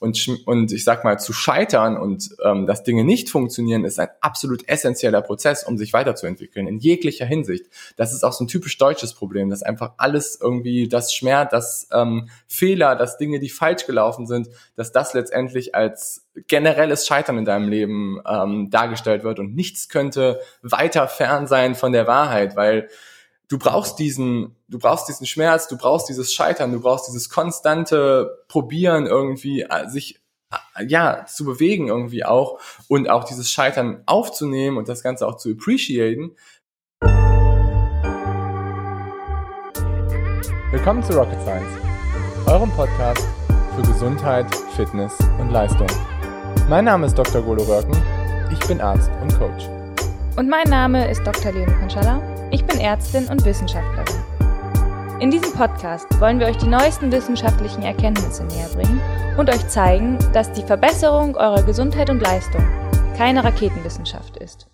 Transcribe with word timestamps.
Und, 0.00 0.42
und 0.46 0.72
ich 0.72 0.82
sag 0.82 1.04
mal, 1.04 1.20
zu 1.20 1.34
scheitern 1.34 1.96
und 1.98 2.30
ähm, 2.42 2.66
dass 2.66 2.82
Dinge 2.82 3.04
nicht 3.04 3.28
funktionieren, 3.28 3.84
ist 3.84 4.00
ein 4.00 4.08
absolut 4.22 4.66
essentieller 4.66 5.20
Prozess, 5.20 5.62
um 5.62 5.76
sich 5.76 5.92
weiterzuentwickeln, 5.92 6.66
in 6.66 6.78
jeglicher 6.78 7.26
Hinsicht. 7.26 7.66
Das 7.96 8.14
ist 8.14 8.24
auch 8.24 8.32
so 8.32 8.44
ein 8.44 8.48
typisch 8.48 8.78
deutsches 8.78 9.12
Problem, 9.12 9.50
dass 9.50 9.62
einfach 9.62 9.92
alles 9.98 10.40
irgendwie, 10.40 10.88
das 10.88 11.12
Schmerz, 11.12 11.50
das 11.50 11.88
ähm, 11.92 12.30
Fehler, 12.48 12.96
das 12.96 13.18
Dinge, 13.18 13.40
die 13.40 13.50
falsch 13.50 13.84
gelaufen 13.84 14.26
sind, 14.26 14.48
dass 14.74 14.90
das 14.90 15.12
letztendlich 15.12 15.74
als 15.74 16.26
generelles 16.46 17.06
Scheitern 17.06 17.36
in 17.36 17.44
deinem 17.44 17.68
Leben 17.68 18.20
ähm, 18.26 18.70
dargestellt 18.70 19.22
wird 19.22 19.38
und 19.38 19.54
nichts 19.54 19.90
könnte 19.90 20.40
weiter 20.62 21.08
fern 21.08 21.46
sein 21.46 21.74
von 21.74 21.92
der 21.92 22.06
Wahrheit, 22.06 22.56
weil 22.56 22.88
du 23.50 23.58
brauchst 23.58 23.98
diesen, 23.98 24.56
du 24.68 24.78
brauchst 24.78 25.08
diesen 25.08 25.26
Schmerz, 25.26 25.68
du 25.68 25.76
brauchst 25.76 26.08
dieses 26.08 26.32
Scheitern, 26.32 26.72
du 26.72 26.80
brauchst 26.80 27.08
dieses 27.08 27.28
konstante 27.28 28.44
Probieren 28.48 29.06
irgendwie, 29.06 29.62
äh, 29.62 29.88
sich 29.88 30.20
äh, 30.52 30.86
ja, 30.86 31.26
zu 31.26 31.44
bewegen 31.44 31.88
irgendwie 31.88 32.24
auch 32.24 32.60
und 32.88 33.10
auch 33.10 33.24
dieses 33.24 33.50
Scheitern 33.50 34.02
aufzunehmen 34.06 34.78
und 34.78 34.88
das 34.88 35.02
Ganze 35.02 35.26
auch 35.26 35.36
zu 35.36 35.50
appreciaten. 35.50 36.36
Willkommen 40.70 41.02
zu 41.02 41.14
Rocket 41.14 41.40
Science, 41.42 41.72
eurem 42.46 42.70
Podcast 42.70 43.26
für 43.74 43.82
Gesundheit, 43.82 44.46
Fitness 44.76 45.18
und 45.40 45.50
Leistung. 45.50 45.88
Mein 46.68 46.84
Name 46.84 47.06
ist 47.06 47.18
Dr. 47.18 47.42
Golo 47.42 47.64
Röcken, 47.64 48.00
ich 48.52 48.60
bin 48.68 48.80
Arzt 48.80 49.10
und 49.20 49.36
Coach. 49.36 49.68
Und 50.36 50.48
mein 50.48 50.68
Name 50.68 51.10
ist 51.10 51.26
Dr. 51.26 51.50
Leon 51.50 51.76
Konschalla 51.80 52.29
ich 52.52 52.64
bin 52.64 52.80
Ärztin 52.80 53.28
und 53.28 53.44
Wissenschaftlerin. 53.44 54.24
In 55.20 55.30
diesem 55.30 55.52
Podcast 55.52 56.06
wollen 56.20 56.40
wir 56.40 56.48
euch 56.48 56.56
die 56.56 56.66
neuesten 56.66 57.12
wissenschaftlichen 57.12 57.82
Erkenntnisse 57.82 58.44
näher 58.44 58.68
bringen 58.74 59.00
und 59.38 59.48
euch 59.50 59.68
zeigen, 59.68 60.18
dass 60.32 60.50
die 60.52 60.62
Verbesserung 60.62 61.36
eurer 61.36 61.62
Gesundheit 61.62 62.10
und 62.10 62.20
Leistung 62.20 62.66
keine 63.16 63.44
Raketenwissenschaft 63.44 64.36
ist. 64.38 64.66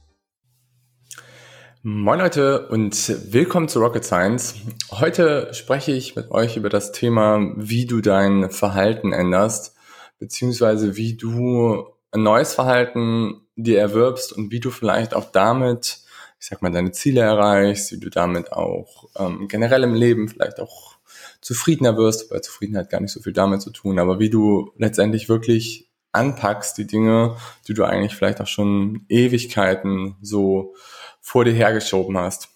Moin 1.83 2.19
Leute 2.19 2.69
und 2.69 3.33
willkommen 3.33 3.69
zu 3.69 3.81
Rocket 3.81 4.05
Science. 4.05 4.55
Heute 4.91 5.53
spreche 5.53 5.93
ich 5.93 6.17
mit 6.17 6.31
euch 6.31 6.57
über 6.57 6.71
das 6.71 6.93
Thema, 6.93 7.53
wie 7.57 7.87
du 7.87 8.01
dein 8.01 8.51
Verhalten 8.51 9.13
änderst, 9.13 9.77
beziehungsweise 10.19 10.97
wie 10.97 11.17
du 11.17 11.87
ein 12.11 12.23
neues 12.23 12.55
Verhalten 12.55 13.43
dir 13.55 13.79
erwirbst 13.81 14.33
und 14.33 14.51
wie 14.51 14.61
du 14.61 14.71
vielleicht 14.71 15.15
auch 15.15 15.31
damit 15.31 16.06
ich 16.39 16.47
sag 16.47 16.62
mal, 16.62 16.70
deine 16.70 16.92
Ziele 16.92 17.23
erreichst, 17.23 17.92
wie 17.92 18.01
du 18.01 18.11
damit 18.11 18.53
auch 18.53 19.09
ähm, 19.17 19.48
generell 19.48 19.83
im 19.83 19.95
Leben 19.95 20.29
vielleicht 20.29 20.61
auch 20.61 20.97
zufriedener 21.41 21.97
wirst, 21.97 22.31
weil 22.31 22.41
Zufriedenheit 22.41 22.91
gar 22.91 23.01
nicht 23.01 23.12
so 23.12 23.20
viel 23.20 23.33
damit 23.33 23.62
zu 23.62 23.70
tun, 23.70 23.98
aber 23.98 24.19
wie 24.19 24.31
du 24.31 24.73
letztendlich 24.77 25.28
wirklich 25.28 25.91
anpackst, 26.12 26.77
die 26.78 26.87
Dinge, 26.87 27.37
die 27.69 27.75
du 27.75 27.84
eigentlich 27.84 28.15
vielleicht 28.15 28.41
auch 28.41 28.47
schon 28.47 29.05
Ewigkeiten 29.09 30.17
so 30.23 30.75
vor 31.20 31.45
dir 31.45 31.53
hergeschoben 31.53 32.17
hast. 32.17 32.48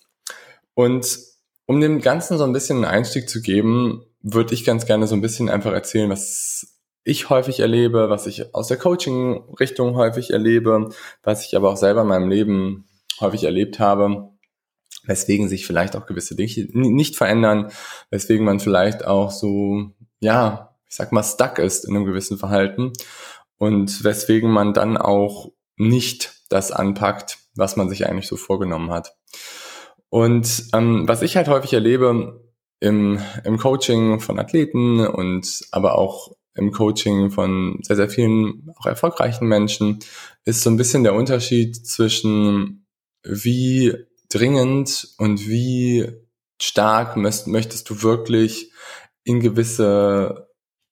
Und 0.75 1.19
um 1.67 1.81
dem 1.81 2.01
Ganzen 2.01 2.39
so 2.39 2.45
ein 2.45 2.53
bisschen 2.53 2.79
einen 2.79 2.93
Einstieg 2.93 3.29
zu 3.29 3.43
geben, 3.43 4.05
würde 4.23 4.55
ich 4.55 4.65
ganz 4.65 4.87
gerne 4.87 5.07
so 5.07 5.15
ein 5.15 5.21
bisschen 5.21 5.49
einfach 5.49 5.73
erzählen, 5.73 6.11
was 6.11 6.79
ich 7.05 7.31
häufig 7.31 7.61
erlebe, 7.61 8.11
was 8.11 8.27
ich 8.27 8.55
aus 8.55 8.69
der 8.69 8.77
Coaching-Richtung 8.77 9.95
häufig 9.95 10.31
erlebe, 10.31 10.91
was 11.23 11.47
ich 11.47 11.57
aber 11.57 11.71
auch 11.71 11.77
selber 11.77 12.03
in 12.03 12.09
meinem 12.09 12.29
Leben 12.29 12.87
häufig 13.21 13.45
erlebt 13.45 13.79
habe, 13.79 14.31
weswegen 15.05 15.49
sich 15.49 15.67
vielleicht 15.67 15.97
auch 15.97 16.07
gewisse 16.07 16.37
Dinge 16.37 16.69
nicht 16.73 17.17
verändern, 17.17 17.71
weswegen 18.11 18.45
man 18.45 18.61
vielleicht 18.61 19.07
auch 19.07 19.31
so, 19.31 19.91
ja, 20.21 20.77
ich 20.89 20.97
sag 20.97 21.13
mal, 21.13 21.23
stuck 21.23 21.59
ist 21.59 21.85
in 21.85 21.95
einem 21.95 22.05
gewissen 22.05 22.39
Verhalten 22.39 22.93
und 23.59 24.05
weswegen 24.05 24.51
man 24.51 24.73
dann 24.73 24.97
auch 24.97 25.53
nicht 25.77 26.35
das 26.49 26.73
anpackt, 26.73 27.39
was 27.55 27.77
man 27.77 27.89
sich 27.89 28.07
eigentlich 28.07 28.27
so 28.27 28.37
vorgenommen 28.37 28.91
hat. 28.91 29.17
Und 30.09 30.65
ähm, 30.73 31.07
was 31.07 31.23
ich 31.23 31.37
halt 31.37 31.49
häufig 31.49 31.73
erlebe 31.73 32.43
im, 32.81 33.21
im 33.45 33.59
Coaching 33.59 34.19
von 34.21 34.39
Athleten 34.39 35.07
und 35.07 35.61
aber 35.71 35.97
auch 35.97 36.33
im 36.55 36.73
Coaching 36.73 37.31
von 37.31 37.79
sehr, 37.83 37.97
sehr 37.97 38.11
vielen 38.11 38.73
auch 38.77 38.87
erfolgreichen 38.87 39.47
Menschen, 39.47 40.01
ist 40.45 40.63
so 40.63 40.71
ein 40.71 40.77
bisschen 40.77 41.05
der 41.05 41.15
Unterschied 41.15 41.77
zwischen 41.87 42.80
wie 43.23 43.95
dringend 44.29 45.09
und 45.19 45.47
wie 45.47 46.09
stark 46.61 47.17
möchtest 47.17 47.89
du 47.91 48.03
wirklich 48.03 48.71
in 49.25 49.41
gewisse 49.41 50.49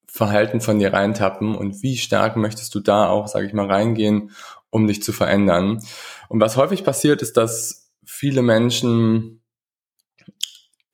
Verhalten 0.06 0.60
von 0.60 0.78
dir 0.78 0.92
reintappen 0.92 1.54
und 1.54 1.82
wie 1.82 1.96
stark 1.96 2.36
möchtest 2.36 2.74
du 2.74 2.80
da 2.80 3.08
auch, 3.08 3.28
sage 3.28 3.46
ich 3.46 3.52
mal, 3.52 3.70
reingehen, 3.70 4.30
um 4.70 4.86
dich 4.86 5.02
zu 5.02 5.12
verändern. 5.12 5.82
Und 6.28 6.40
was 6.40 6.56
häufig 6.56 6.84
passiert, 6.84 7.22
ist, 7.22 7.36
dass 7.36 7.90
viele 8.04 8.42
Menschen 8.42 9.42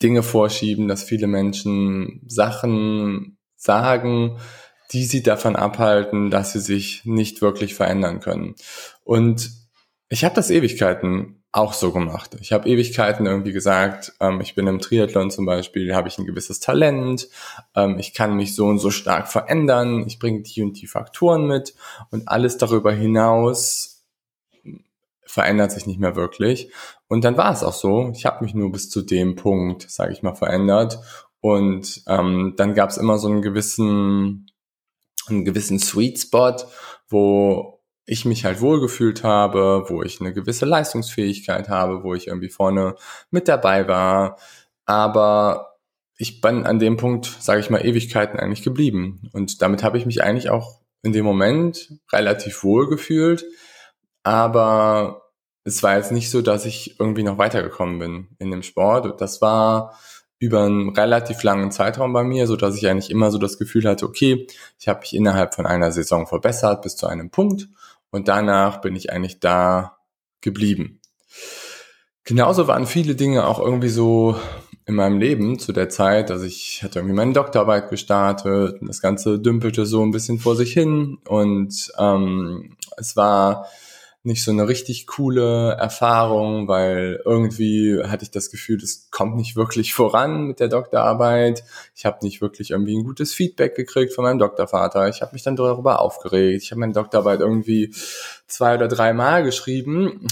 Dinge 0.02 0.22
vorschieben, 0.22 0.88
dass 0.88 1.02
viele 1.02 1.26
Menschen 1.26 2.20
Sachen 2.26 3.38
sagen, 3.56 4.38
die 4.92 5.04
sie 5.04 5.22
davon 5.22 5.56
abhalten, 5.56 6.30
dass 6.30 6.52
sie 6.52 6.60
sich 6.60 7.04
nicht 7.04 7.40
wirklich 7.40 7.74
verändern 7.74 8.20
können. 8.20 8.54
Und 9.02 9.50
ich 10.08 10.24
habe 10.24 10.34
das 10.34 10.50
Ewigkeiten 10.50 11.42
auch 11.50 11.72
so 11.72 11.92
gemacht. 11.92 12.36
Ich 12.40 12.52
habe 12.52 12.68
Ewigkeiten 12.68 13.26
irgendwie 13.26 13.52
gesagt, 13.52 14.12
ähm, 14.20 14.40
ich 14.40 14.54
bin 14.54 14.66
im 14.66 14.80
Triathlon 14.80 15.30
zum 15.30 15.46
Beispiel, 15.46 15.94
habe 15.94 16.08
ich 16.08 16.18
ein 16.18 16.26
gewisses 16.26 16.58
Talent, 16.58 17.28
ähm, 17.76 17.98
ich 17.98 18.12
kann 18.12 18.34
mich 18.34 18.54
so 18.54 18.66
und 18.66 18.80
so 18.80 18.90
stark 18.90 19.28
verändern, 19.28 20.04
ich 20.06 20.18
bringe 20.18 20.42
die 20.42 20.62
und 20.62 20.80
die 20.80 20.88
Faktoren 20.88 21.46
mit 21.46 21.74
und 22.10 22.28
alles 22.28 22.58
darüber 22.58 22.92
hinaus 22.92 23.94
verändert 25.34 25.72
sich 25.72 25.86
nicht 25.86 25.98
mehr 25.98 26.16
wirklich. 26.16 26.70
Und 27.08 27.24
dann 27.24 27.36
war 27.36 27.52
es 27.52 27.64
auch 27.64 27.72
so. 27.72 28.10
Ich 28.14 28.24
habe 28.24 28.44
mich 28.44 28.54
nur 28.54 28.70
bis 28.70 28.88
zu 28.88 29.02
dem 29.02 29.34
Punkt, 29.34 29.90
sage 29.90 30.12
ich 30.12 30.22
mal, 30.22 30.34
verändert. 30.34 31.00
Und 31.40 32.02
ähm, 32.06 32.54
dann 32.56 32.74
gab 32.74 32.90
es 32.90 32.96
immer 32.96 33.18
so 33.18 33.28
einen 33.28 33.42
gewissen, 33.42 34.46
einen 35.28 35.44
gewissen 35.44 35.78
Sweet 35.78 36.20
Spot, 36.20 36.56
wo 37.08 37.73
ich 38.06 38.24
mich 38.24 38.44
halt 38.44 38.60
wohlgefühlt 38.60 39.24
habe, 39.24 39.84
wo 39.88 40.02
ich 40.02 40.20
eine 40.20 40.32
gewisse 40.32 40.66
Leistungsfähigkeit 40.66 41.68
habe, 41.68 42.02
wo 42.02 42.14
ich 42.14 42.26
irgendwie 42.26 42.50
vorne 42.50 42.96
mit 43.30 43.48
dabei 43.48 43.88
war. 43.88 44.38
Aber 44.84 45.78
ich 46.18 46.40
bin 46.40 46.66
an 46.66 46.78
dem 46.78 46.96
Punkt, 46.96 47.26
sage 47.40 47.60
ich 47.60 47.70
mal, 47.70 47.84
Ewigkeiten 47.84 48.38
eigentlich 48.38 48.62
geblieben. 48.62 49.28
Und 49.32 49.62
damit 49.62 49.82
habe 49.82 49.98
ich 49.98 50.06
mich 50.06 50.22
eigentlich 50.22 50.50
auch 50.50 50.80
in 51.02 51.12
dem 51.12 51.24
Moment 51.24 51.92
relativ 52.12 52.62
wohl 52.62 52.88
gefühlt. 52.88 53.44
Aber 54.22 55.22
es 55.64 55.82
war 55.82 55.96
jetzt 55.96 56.12
nicht 56.12 56.30
so, 56.30 56.42
dass 56.42 56.66
ich 56.66 57.00
irgendwie 57.00 57.22
noch 57.22 57.38
weitergekommen 57.38 57.98
bin 57.98 58.28
in 58.38 58.50
dem 58.50 58.62
Sport. 58.62 59.20
Das 59.20 59.40
war 59.40 59.98
über 60.38 60.64
einen 60.64 60.90
relativ 60.90 61.42
langen 61.42 61.70
Zeitraum 61.70 62.12
bei 62.12 62.22
mir, 62.22 62.46
so 62.46 62.56
dass 62.56 62.76
ich 62.76 62.86
eigentlich 62.86 63.10
immer 63.10 63.30
so 63.30 63.38
das 63.38 63.58
Gefühl 63.58 63.88
hatte, 63.88 64.04
okay, 64.04 64.46
ich 64.78 64.88
habe 64.88 65.00
mich 65.00 65.14
innerhalb 65.14 65.54
von 65.54 65.64
einer 65.64 65.90
Saison 65.90 66.26
verbessert 66.26 66.82
bis 66.82 66.96
zu 66.96 67.06
einem 67.06 67.30
Punkt 67.30 67.68
und 68.14 68.28
danach 68.28 68.80
bin 68.80 68.94
ich 68.94 69.10
eigentlich 69.10 69.40
da 69.40 69.96
geblieben. 70.40 71.00
Genauso 72.22 72.68
waren 72.68 72.86
viele 72.86 73.16
Dinge 73.16 73.44
auch 73.44 73.58
irgendwie 73.58 73.88
so 73.88 74.36
in 74.86 74.94
meinem 74.94 75.18
Leben 75.18 75.58
zu 75.58 75.72
der 75.72 75.88
Zeit, 75.88 76.30
dass 76.30 76.44
ich 76.44 76.84
hatte 76.84 77.00
irgendwie 77.00 77.16
meine 77.16 77.32
Doktorarbeit 77.32 77.90
gestartet 77.90 78.80
und 78.80 78.86
das 78.86 79.00
Ganze 79.00 79.40
dümpelte 79.40 79.84
so 79.84 80.00
ein 80.02 80.12
bisschen 80.12 80.38
vor 80.38 80.54
sich 80.54 80.72
hin 80.72 81.18
und 81.26 81.92
ähm, 81.98 82.76
es 82.96 83.16
war 83.16 83.66
nicht 84.24 84.42
so 84.42 84.50
eine 84.50 84.66
richtig 84.66 85.06
coole 85.06 85.72
Erfahrung, 85.72 86.66
weil 86.66 87.20
irgendwie 87.26 88.02
hatte 88.02 88.24
ich 88.24 88.30
das 88.30 88.50
Gefühl, 88.50 88.78
das 88.78 89.08
kommt 89.10 89.36
nicht 89.36 89.54
wirklich 89.54 89.92
voran 89.92 90.46
mit 90.46 90.60
der 90.60 90.68
Doktorarbeit. 90.68 91.62
Ich 91.94 92.06
habe 92.06 92.24
nicht 92.24 92.40
wirklich 92.40 92.70
irgendwie 92.70 92.96
ein 92.96 93.04
gutes 93.04 93.34
Feedback 93.34 93.74
gekriegt 93.74 94.14
von 94.14 94.24
meinem 94.24 94.38
Doktorvater. 94.38 95.08
Ich 95.08 95.20
habe 95.20 95.34
mich 95.34 95.42
dann 95.42 95.56
darüber 95.56 96.00
aufgeregt. 96.00 96.62
Ich 96.62 96.70
habe 96.70 96.80
meine 96.80 96.94
Doktorarbeit 96.94 97.40
irgendwie 97.40 97.94
zwei 98.46 98.76
oder 98.76 98.88
drei 98.88 99.12
Mal 99.12 99.44
geschrieben, 99.44 100.26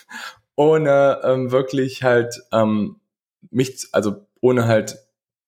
ohne 0.54 1.20
ähm, 1.24 1.50
wirklich 1.50 2.02
halt 2.02 2.42
ähm, 2.52 2.96
mich, 3.50 3.88
also 3.92 4.26
ohne 4.42 4.66
halt 4.66 4.98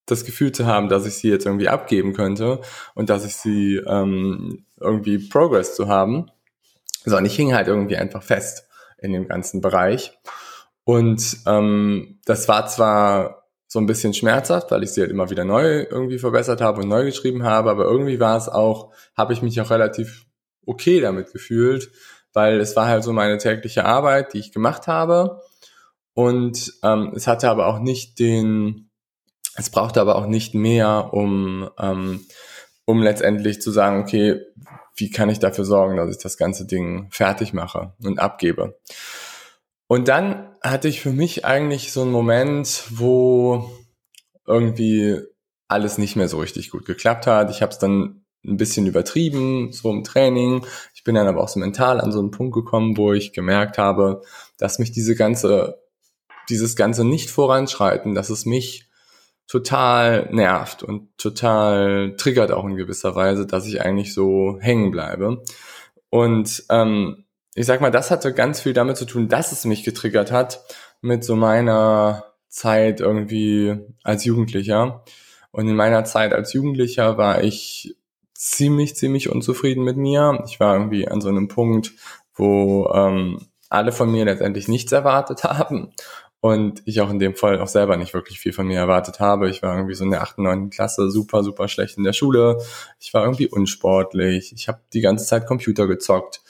das 0.06 0.24
Gefühl 0.24 0.52
zu 0.52 0.64
haben, 0.64 0.88
dass 0.88 1.04
ich 1.04 1.14
sie 1.14 1.28
jetzt 1.28 1.44
irgendwie 1.44 1.68
abgeben 1.68 2.14
könnte 2.14 2.62
und 2.94 3.10
dass 3.10 3.26
ich 3.26 3.36
sie 3.36 3.76
ähm, 3.76 4.64
irgendwie 4.80 5.18
Progress 5.18 5.76
zu 5.76 5.88
haben. 5.88 6.30
So, 7.04 7.16
und 7.16 7.24
ich 7.24 7.36
hing 7.36 7.54
halt 7.54 7.68
irgendwie 7.68 7.96
einfach 7.96 8.22
fest 8.22 8.66
in 8.98 9.12
dem 9.12 9.28
ganzen 9.28 9.60
Bereich. 9.60 10.18
Und 10.84 11.38
ähm, 11.46 12.20
das 12.24 12.48
war 12.48 12.66
zwar 12.66 13.44
so 13.66 13.78
ein 13.78 13.86
bisschen 13.86 14.14
schmerzhaft, 14.14 14.70
weil 14.70 14.82
ich 14.82 14.90
sie 14.90 15.00
halt 15.00 15.10
immer 15.10 15.30
wieder 15.30 15.44
neu 15.44 15.86
irgendwie 15.88 16.18
verbessert 16.18 16.60
habe 16.60 16.82
und 16.82 16.88
neu 16.88 17.04
geschrieben 17.04 17.44
habe, 17.44 17.70
aber 17.70 17.84
irgendwie 17.84 18.18
war 18.18 18.36
es 18.36 18.48
auch, 18.48 18.92
habe 19.16 19.32
ich 19.32 19.42
mich 19.42 19.60
auch 19.60 19.70
relativ 19.70 20.26
okay 20.66 21.00
damit 21.00 21.32
gefühlt, 21.32 21.90
weil 22.32 22.58
es 22.60 22.74
war 22.74 22.88
halt 22.88 23.04
so 23.04 23.12
meine 23.12 23.38
tägliche 23.38 23.84
Arbeit, 23.84 24.32
die 24.34 24.38
ich 24.38 24.52
gemacht 24.52 24.88
habe. 24.88 25.40
Und 26.14 26.72
ähm, 26.82 27.12
es 27.14 27.26
hatte 27.28 27.48
aber 27.48 27.68
auch 27.68 27.78
nicht 27.78 28.18
den, 28.18 28.90
es 29.54 29.70
brauchte 29.70 30.00
aber 30.00 30.16
auch 30.16 30.26
nicht 30.26 30.54
mehr, 30.54 31.10
um 31.12 31.70
ähm, 31.78 32.26
um 32.84 33.02
letztendlich 33.02 33.62
zu 33.62 33.70
sagen, 33.70 34.02
okay, 34.02 34.40
wie 34.96 35.10
kann 35.10 35.30
ich 35.30 35.38
dafür 35.38 35.64
sorgen, 35.64 35.96
dass 35.96 36.10
ich 36.10 36.22
das 36.22 36.36
ganze 36.36 36.66
Ding 36.66 37.08
fertig 37.10 37.52
mache 37.52 37.94
und 38.02 38.18
abgebe. 38.18 38.78
Und 39.86 40.08
dann 40.08 40.54
hatte 40.62 40.88
ich 40.88 41.00
für 41.00 41.12
mich 41.12 41.44
eigentlich 41.44 41.92
so 41.92 42.02
einen 42.02 42.12
Moment, 42.12 42.84
wo 42.90 43.70
irgendwie 44.46 45.18
alles 45.68 45.98
nicht 45.98 46.16
mehr 46.16 46.28
so 46.28 46.38
richtig 46.38 46.70
gut 46.70 46.84
geklappt 46.84 47.26
hat. 47.26 47.50
Ich 47.50 47.62
habe 47.62 47.72
es 47.72 47.78
dann 47.78 48.24
ein 48.44 48.56
bisschen 48.56 48.86
übertrieben, 48.86 49.72
so 49.72 49.90
im 49.90 50.04
Training. 50.04 50.66
Ich 50.94 51.04
bin 51.04 51.14
dann 51.14 51.26
aber 51.26 51.42
auch 51.42 51.48
so 51.48 51.60
mental 51.60 52.00
an 52.00 52.12
so 52.12 52.18
einen 52.18 52.30
Punkt 52.30 52.54
gekommen, 52.54 52.96
wo 52.96 53.12
ich 53.12 53.32
gemerkt 53.32 53.78
habe, 53.78 54.22
dass 54.58 54.78
mich 54.78 54.92
diese 54.92 55.14
ganze, 55.14 55.80
dieses 56.48 56.76
ganze 56.76 57.04
nicht 57.04 57.30
voranschreiten, 57.30 58.14
dass 58.14 58.30
es 58.30 58.46
mich 58.46 58.89
total 59.50 60.28
nervt 60.30 60.84
und 60.84 61.18
total 61.18 62.14
triggert 62.16 62.52
auch 62.52 62.64
in 62.64 62.76
gewisser 62.76 63.16
Weise, 63.16 63.48
dass 63.48 63.66
ich 63.66 63.82
eigentlich 63.82 64.14
so 64.14 64.58
hängen 64.60 64.92
bleibe. 64.92 65.42
Und 66.08 66.62
ähm, 66.70 67.24
ich 67.56 67.66
sag 67.66 67.80
mal, 67.80 67.90
das 67.90 68.12
hatte 68.12 68.32
ganz 68.32 68.60
viel 68.60 68.74
damit 68.74 68.96
zu 68.96 69.06
tun, 69.06 69.28
dass 69.28 69.50
es 69.50 69.64
mich 69.64 69.82
getriggert 69.82 70.30
hat 70.30 70.60
mit 71.00 71.24
so 71.24 71.34
meiner 71.34 72.26
Zeit 72.46 73.00
irgendwie 73.00 73.76
als 74.04 74.24
Jugendlicher. 74.24 75.04
Und 75.50 75.66
in 75.66 75.74
meiner 75.74 76.04
Zeit 76.04 76.32
als 76.32 76.52
Jugendlicher 76.52 77.18
war 77.18 77.42
ich 77.42 77.96
ziemlich, 78.34 78.94
ziemlich 78.94 79.30
unzufrieden 79.30 79.82
mit 79.82 79.96
mir. 79.96 80.44
Ich 80.46 80.60
war 80.60 80.74
irgendwie 80.74 81.08
an 81.08 81.20
so 81.20 81.28
einem 81.28 81.48
Punkt, 81.48 81.90
wo 82.34 82.88
ähm, 82.94 83.48
alle 83.68 83.90
von 83.90 84.12
mir 84.12 84.24
letztendlich 84.26 84.68
nichts 84.68 84.92
erwartet 84.92 85.42
haben 85.44 85.92
und 86.40 86.82
ich 86.86 87.00
auch 87.00 87.10
in 87.10 87.18
dem 87.18 87.34
Fall 87.34 87.60
auch 87.60 87.68
selber 87.68 87.96
nicht 87.96 88.14
wirklich 88.14 88.40
viel 88.40 88.52
von 88.52 88.66
mir 88.66 88.78
erwartet 88.78 89.20
habe. 89.20 89.50
Ich 89.50 89.62
war 89.62 89.76
irgendwie 89.76 89.94
so 89.94 90.04
in 90.04 90.10
der 90.10 90.22
8., 90.22 90.38
9. 90.38 90.70
Klasse 90.70 91.10
super, 91.10 91.44
super 91.44 91.68
schlecht 91.68 91.98
in 91.98 92.04
der 92.04 92.14
Schule. 92.14 92.58
Ich 92.98 93.12
war 93.12 93.24
irgendwie 93.24 93.46
unsportlich. 93.46 94.52
Ich 94.54 94.68
habe 94.68 94.80
die 94.92 95.02
ganze 95.02 95.26
Zeit 95.26 95.46
Computer 95.46 95.86
gezockt 95.86 96.42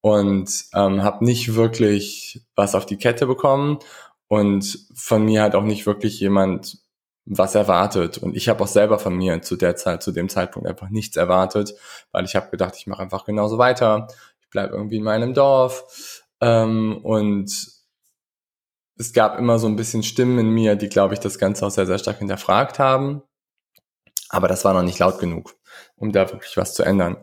und 0.00 0.66
ähm, 0.74 1.02
habe 1.02 1.24
nicht 1.24 1.54
wirklich 1.54 2.42
was 2.54 2.74
auf 2.74 2.86
die 2.86 2.98
Kette 2.98 3.26
bekommen 3.26 3.78
und 4.28 4.86
von 4.94 5.24
mir 5.24 5.42
hat 5.42 5.54
auch 5.54 5.64
nicht 5.64 5.86
wirklich 5.86 6.20
jemand 6.20 6.78
was 7.24 7.54
erwartet. 7.54 8.18
Und 8.18 8.36
ich 8.36 8.48
habe 8.48 8.62
auch 8.62 8.68
selber 8.68 8.98
von 8.98 9.16
mir 9.16 9.42
zu 9.42 9.56
der 9.56 9.76
Zeit, 9.76 10.02
zu 10.02 10.12
dem 10.12 10.28
Zeitpunkt 10.28 10.68
einfach 10.68 10.90
nichts 10.90 11.16
erwartet, 11.16 11.74
weil 12.12 12.24
ich 12.24 12.36
habe 12.36 12.50
gedacht, 12.50 12.74
ich 12.76 12.86
mache 12.86 13.02
einfach 13.02 13.24
genauso 13.24 13.58
weiter. 13.58 14.08
Ich 14.40 14.48
bleibe 14.50 14.74
irgendwie 14.74 14.96
in 14.96 15.02
meinem 15.02 15.34
Dorf. 15.34 16.22
Ähm, 16.40 16.98
und 17.02 17.77
es 18.98 19.12
gab 19.12 19.38
immer 19.38 19.58
so 19.58 19.66
ein 19.68 19.76
bisschen 19.76 20.02
Stimmen 20.02 20.38
in 20.38 20.50
mir, 20.50 20.76
die, 20.76 20.88
glaube 20.88 21.14
ich, 21.14 21.20
das 21.20 21.38
Ganze 21.38 21.64
auch 21.64 21.70
sehr, 21.70 21.86
sehr 21.86 21.98
stark 21.98 22.18
hinterfragt 22.18 22.78
haben. 22.78 23.22
Aber 24.28 24.48
das 24.48 24.64
war 24.64 24.74
noch 24.74 24.82
nicht 24.82 24.98
laut 24.98 25.18
genug, 25.18 25.54
um 25.96 26.12
da 26.12 26.30
wirklich 26.30 26.56
was 26.56 26.74
zu 26.74 26.82
ändern. 26.82 27.16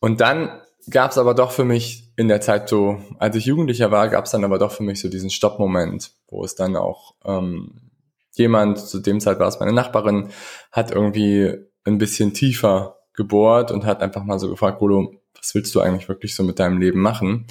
Und 0.00 0.20
dann 0.20 0.60
gab 0.88 1.10
es 1.10 1.18
aber 1.18 1.34
doch 1.34 1.50
für 1.50 1.64
mich 1.64 2.12
in 2.16 2.28
der 2.28 2.40
Zeit 2.40 2.68
so, 2.68 3.02
als 3.18 3.36
ich 3.36 3.44
Jugendlicher 3.44 3.90
war, 3.90 4.08
gab 4.08 4.24
es 4.24 4.30
dann 4.30 4.44
aber 4.44 4.58
doch 4.58 4.72
für 4.72 4.82
mich 4.82 5.00
so 5.00 5.08
diesen 5.08 5.30
Stoppmoment, 5.30 6.12
wo 6.28 6.44
es 6.44 6.54
dann 6.54 6.76
auch 6.76 7.14
ähm, 7.24 7.90
jemand, 8.34 8.78
zu 8.78 9.00
dem 9.00 9.20
Zeit 9.20 9.38
war 9.38 9.48
es 9.48 9.60
meine 9.60 9.72
Nachbarin, 9.72 10.30
hat 10.72 10.92
irgendwie 10.92 11.54
ein 11.84 11.98
bisschen 11.98 12.32
tiefer 12.32 12.96
gebohrt 13.12 13.72
und 13.72 13.84
hat 13.84 14.00
einfach 14.00 14.24
mal 14.24 14.38
so 14.38 14.48
gefragt, 14.48 14.78
Golo, 14.78 15.12
was 15.36 15.54
willst 15.54 15.74
du 15.74 15.80
eigentlich 15.80 16.08
wirklich 16.08 16.34
so 16.34 16.42
mit 16.42 16.58
deinem 16.58 16.78
Leben 16.78 17.00
machen? 17.00 17.46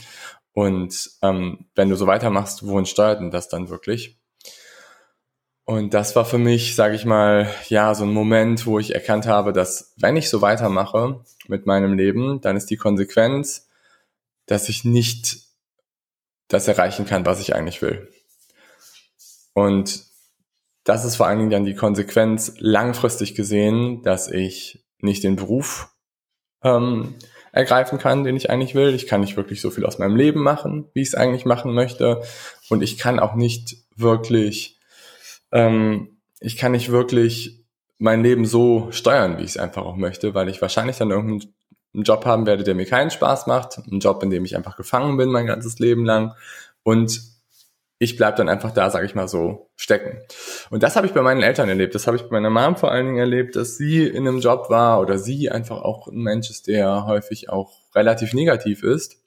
Und 0.57 1.11
ähm, 1.21 1.67
wenn 1.75 1.89
du 1.89 1.95
so 1.95 2.07
weitermachst, 2.07 2.65
wohin 2.65 2.87
steuert 2.87 3.19
denn 3.19 3.29
das 3.29 3.47
dann 3.47 3.69
wirklich? 3.69 4.19
Und 5.65 5.93
das 5.93 6.15
war 6.15 6.25
für 6.25 6.39
mich, 6.39 6.73
sage 6.73 6.95
ich 6.95 7.05
mal, 7.05 7.47
ja, 7.67 7.93
so 7.93 8.05
ein 8.05 8.11
Moment, 8.11 8.65
wo 8.65 8.79
ich 8.79 8.95
erkannt 8.95 9.27
habe, 9.27 9.53
dass 9.53 9.93
wenn 9.97 10.17
ich 10.17 10.31
so 10.31 10.41
weitermache 10.41 11.23
mit 11.47 11.67
meinem 11.67 11.93
Leben, 11.93 12.41
dann 12.41 12.57
ist 12.57 12.71
die 12.71 12.75
Konsequenz, 12.75 13.69
dass 14.47 14.67
ich 14.67 14.83
nicht 14.83 15.43
das 16.47 16.67
erreichen 16.67 17.05
kann, 17.05 17.27
was 17.27 17.39
ich 17.39 17.53
eigentlich 17.53 17.83
will. 17.83 18.11
Und 19.53 20.05
das 20.85 21.05
ist 21.05 21.17
vor 21.17 21.27
allen 21.27 21.37
Dingen 21.37 21.51
dann 21.51 21.65
die 21.65 21.75
Konsequenz 21.75 22.55
langfristig 22.57 23.35
gesehen, 23.35 24.01
dass 24.01 24.27
ich 24.27 24.87
nicht 25.01 25.23
den 25.23 25.35
Beruf 25.35 25.95
ähm, 26.63 27.13
ergreifen 27.51 27.97
kann, 27.97 28.23
den 28.23 28.35
ich 28.35 28.49
eigentlich 28.49 28.75
will. 28.75 28.93
Ich 28.93 29.07
kann 29.07 29.21
nicht 29.21 29.37
wirklich 29.37 29.61
so 29.61 29.69
viel 29.69 29.85
aus 29.85 29.99
meinem 29.99 30.15
Leben 30.15 30.41
machen, 30.41 30.89
wie 30.93 31.01
ich 31.01 31.09
es 31.09 31.15
eigentlich 31.15 31.45
machen 31.45 31.73
möchte. 31.73 32.21
Und 32.69 32.81
ich 32.81 32.97
kann 32.97 33.19
auch 33.19 33.35
nicht 33.35 33.77
wirklich, 33.95 34.79
ähm, 35.51 36.17
ich 36.39 36.57
kann 36.57 36.71
nicht 36.71 36.91
wirklich 36.91 37.63
mein 37.97 38.21
Leben 38.21 38.45
so 38.45 38.89
steuern, 38.91 39.37
wie 39.37 39.43
ich 39.43 39.51
es 39.51 39.57
einfach 39.57 39.83
auch 39.83 39.95
möchte, 39.95 40.33
weil 40.33 40.49
ich 40.49 40.61
wahrscheinlich 40.61 40.97
dann 40.97 41.09
irgendeinen 41.09 41.53
Job 41.93 42.25
haben 42.25 42.45
werde, 42.45 42.63
der 42.63 42.75
mir 42.75 42.85
keinen 42.85 43.09
Spaß 43.09 43.47
macht, 43.47 43.79
einen 43.79 43.99
Job, 43.99 44.21
in 44.21 44.29
dem 44.29 44.45
ich 44.45 44.55
einfach 44.55 44.77
gefangen 44.77 45.17
bin 45.17 45.29
mein 45.29 45.47
ganzes 45.47 45.79
Leben 45.79 46.05
lang. 46.05 46.33
Und 46.83 47.36
ich 47.99 48.15
bleib 48.15 48.35
dann 48.35 48.49
einfach 48.49 48.71
da, 48.71 48.89
sage 48.89 49.05
ich 49.05 49.15
mal 49.15 49.27
so, 49.27 49.69
stecken. 49.75 50.19
Und 50.69 50.83
das 50.83 50.95
habe 50.95 51.07
ich 51.07 51.13
bei 51.13 51.21
meinen 51.21 51.41
Eltern 51.41 51.69
erlebt. 51.69 51.95
Das 51.95 52.05
habe 52.05 52.17
ich 52.17 52.23
bei 52.23 52.29
meiner 52.39 52.49
Mom 52.49 52.75
vor 52.75 52.91
allen 52.91 53.07
Dingen 53.07 53.17
erlebt, 53.17 53.55
dass 53.55 53.77
sie 53.77 54.05
in 54.05 54.27
einem 54.27 54.39
Job 54.39 54.69
war 54.69 55.01
oder 55.01 55.17
sie 55.17 55.49
einfach 55.49 55.81
auch 55.81 56.07
ein 56.07 56.21
Mensch 56.21 56.49
ist, 56.49 56.67
der 56.67 57.05
häufig 57.05 57.49
auch 57.49 57.73
relativ 57.95 58.33
negativ 58.33 58.83
ist 58.83 59.17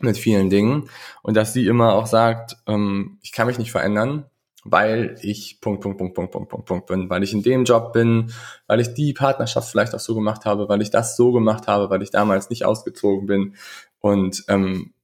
mit 0.00 0.18
vielen 0.18 0.50
Dingen 0.50 0.88
und 1.22 1.36
dass 1.36 1.52
sie 1.52 1.66
immer 1.66 1.94
auch 1.94 2.06
sagt, 2.06 2.56
ähm, 2.66 3.18
ich 3.22 3.32
kann 3.32 3.46
mich 3.46 3.58
nicht 3.58 3.70
verändern, 3.70 4.26
weil 4.64 5.16
ich 5.20 5.60
Punkt, 5.60 5.82
Punkt, 5.82 5.98
Punkt, 5.98 6.14
Punkt, 6.14 6.32
Punkt, 6.32 6.48
Punkt, 6.48 6.66
Punkt 6.66 6.86
bin, 6.86 7.10
weil 7.10 7.22
ich 7.22 7.32
in 7.32 7.42
dem 7.42 7.64
Job 7.64 7.92
bin, 7.92 8.32
weil 8.66 8.80
ich 8.80 8.94
die 8.94 9.12
Partnerschaft 9.12 9.70
vielleicht 9.70 9.94
auch 9.94 10.00
so 10.00 10.14
gemacht 10.14 10.46
habe, 10.46 10.68
weil 10.68 10.82
ich 10.82 10.90
das 10.90 11.16
so 11.16 11.32
gemacht 11.32 11.68
habe, 11.68 11.90
weil 11.90 12.02
ich 12.02 12.10
damals 12.10 12.50
nicht 12.50 12.64
ausgezogen 12.64 13.26
bin 13.26 13.54
und 14.00 14.44
ähm, 14.48 14.94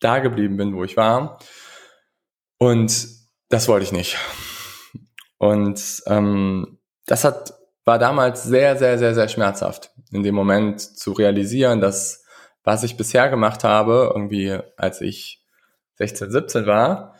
da 0.00 0.20
geblieben 0.20 0.56
bin, 0.56 0.74
wo 0.74 0.84
ich 0.84 0.96
war. 0.96 1.38
Und 2.58 3.08
das 3.48 3.68
wollte 3.68 3.84
ich 3.84 3.92
nicht. 3.92 4.16
Und 5.38 6.02
ähm, 6.06 6.78
das 7.06 7.24
hat 7.24 7.54
war 7.88 7.98
damals 7.98 8.42
sehr, 8.42 8.76
sehr, 8.76 8.98
sehr, 8.98 9.14
sehr 9.14 9.28
schmerzhaft, 9.28 9.92
in 10.12 10.22
dem 10.22 10.34
Moment 10.34 10.78
zu 10.78 11.12
realisieren, 11.12 11.80
dass 11.80 12.22
was 12.62 12.82
ich 12.82 12.98
bisher 12.98 13.30
gemacht 13.30 13.64
habe, 13.64 14.12
irgendwie 14.14 14.58
als 14.76 15.00
ich 15.00 15.42
16, 15.94 16.30
17 16.30 16.66
war, 16.66 17.14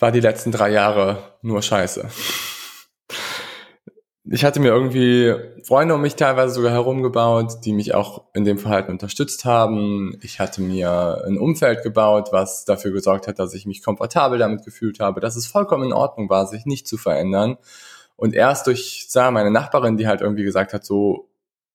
war 0.00 0.10
die 0.10 0.18
letzten 0.18 0.50
drei 0.50 0.70
Jahre 0.70 1.38
nur 1.42 1.62
Scheiße 1.62 2.08
ich 4.30 4.44
hatte 4.44 4.60
mir 4.60 4.68
irgendwie 4.68 5.34
Freunde 5.62 5.94
um 5.94 6.02
mich 6.02 6.16
teilweise 6.16 6.54
sogar 6.54 6.72
herumgebaut, 6.72 7.64
die 7.64 7.72
mich 7.72 7.94
auch 7.94 8.24
in 8.34 8.44
dem 8.44 8.58
Verhalten 8.58 8.92
unterstützt 8.92 9.44
haben. 9.44 10.18
Ich 10.22 10.38
hatte 10.38 10.60
mir 10.60 11.22
ein 11.26 11.38
Umfeld 11.38 11.82
gebaut, 11.82 12.28
was 12.30 12.64
dafür 12.64 12.90
gesorgt 12.90 13.26
hat, 13.26 13.38
dass 13.38 13.54
ich 13.54 13.64
mich 13.64 13.82
komfortabel 13.82 14.38
damit 14.38 14.64
gefühlt 14.64 15.00
habe, 15.00 15.20
dass 15.20 15.36
es 15.36 15.46
vollkommen 15.46 15.84
in 15.84 15.92
Ordnung 15.92 16.28
war, 16.28 16.46
sich 16.46 16.66
nicht 16.66 16.86
zu 16.86 16.98
verändern. 16.98 17.56
Und 18.16 18.34
erst 18.34 18.66
durch 18.66 19.06
sah 19.08 19.30
meine 19.30 19.50
Nachbarin, 19.50 19.96
die 19.96 20.06
halt 20.06 20.20
irgendwie 20.20 20.44
gesagt 20.44 20.74
hat, 20.74 20.84
so, 20.84 21.28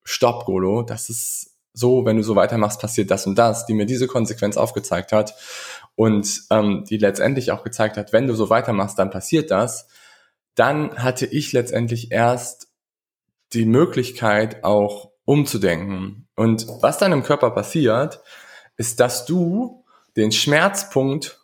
stopp, 0.03 0.45
Golo, 0.45 0.83
das 0.83 1.10
ist 1.10 1.55
so, 1.74 2.05
wenn 2.05 2.17
du 2.17 2.24
so 2.24 2.36
weitermachst, 2.36 2.79
passiert 2.79 3.10
das 3.10 3.25
und 3.25 3.36
das, 3.36 3.65
die 3.65 3.74
mir 3.74 3.88
diese 3.88 4.05
Konsequenz 4.05 4.57
aufgezeigt 4.57 5.12
hat 5.12 5.33
und 5.95 6.43
ähm, 6.51 6.83
die 6.88 6.98
letztendlich 6.98 7.51
auch 7.51 7.63
gezeigt 7.63 7.98
hat, 7.98 8.13
wenn 8.13 8.27
du 8.27 8.36
so 8.36 8.50
weitermachst, 8.50 9.00
dann 9.00 9.10
passiert 9.10 9.50
das 9.50 9.88
dann 10.55 10.98
hatte 10.98 11.25
ich 11.25 11.51
letztendlich 11.51 12.12
erst 12.12 12.67
die 13.53 13.65
Möglichkeit 13.65 14.63
auch 14.63 15.12
umzudenken. 15.25 16.27
Und 16.36 16.67
was 16.81 16.98
dann 16.98 17.12
im 17.12 17.24
Körper 17.24 17.51
passiert, 17.51 18.22
ist, 18.77 19.00
dass 19.00 19.25
du 19.25 19.86
den 20.15 20.31
Schmerzpunkt, 20.31 21.39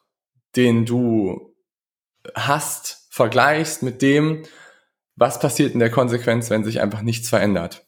den 0.56 0.86
du 0.86 1.56
hast, 2.36 3.08
vergleichst 3.12 3.84
mit 3.84 4.02
dem, 4.02 4.44
was 5.16 5.40
passiert 5.40 5.74
in 5.74 5.80
der 5.80 5.92
Konsequenz, 5.92 6.50
wenn 6.50 6.64
sich 6.64 6.82
einfach 6.82 7.02
nichts 7.02 7.30
verändert. 7.30 7.86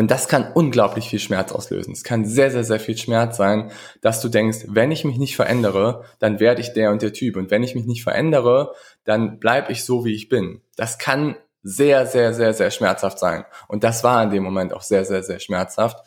Und 0.00 0.10
das 0.10 0.28
kann 0.28 0.50
unglaublich 0.54 1.10
viel 1.10 1.18
Schmerz 1.18 1.52
auslösen. 1.52 1.92
Es 1.92 2.04
kann 2.04 2.24
sehr, 2.24 2.50
sehr, 2.50 2.64
sehr 2.64 2.80
viel 2.80 2.96
Schmerz 2.96 3.36
sein, 3.36 3.70
dass 4.00 4.22
du 4.22 4.30
denkst, 4.30 4.60
wenn 4.68 4.90
ich 4.90 5.04
mich 5.04 5.18
nicht 5.18 5.36
verändere, 5.36 6.04
dann 6.20 6.40
werde 6.40 6.62
ich 6.62 6.72
der 6.72 6.90
und 6.90 7.02
der 7.02 7.12
Typ. 7.12 7.36
Und 7.36 7.50
wenn 7.50 7.62
ich 7.62 7.74
mich 7.74 7.84
nicht 7.84 8.02
verändere, 8.02 8.72
dann 9.04 9.38
bleibe 9.38 9.70
ich 9.72 9.84
so, 9.84 10.06
wie 10.06 10.14
ich 10.14 10.30
bin. 10.30 10.62
Das 10.74 10.96
kann 10.96 11.36
sehr, 11.62 12.06
sehr, 12.06 12.32
sehr, 12.32 12.54
sehr 12.54 12.70
schmerzhaft 12.70 13.18
sein. 13.18 13.44
Und 13.68 13.84
das 13.84 14.02
war 14.02 14.22
in 14.22 14.30
dem 14.30 14.42
Moment 14.42 14.72
auch 14.72 14.80
sehr, 14.80 15.04
sehr, 15.04 15.22
sehr 15.22 15.38
schmerzhaft. 15.38 15.98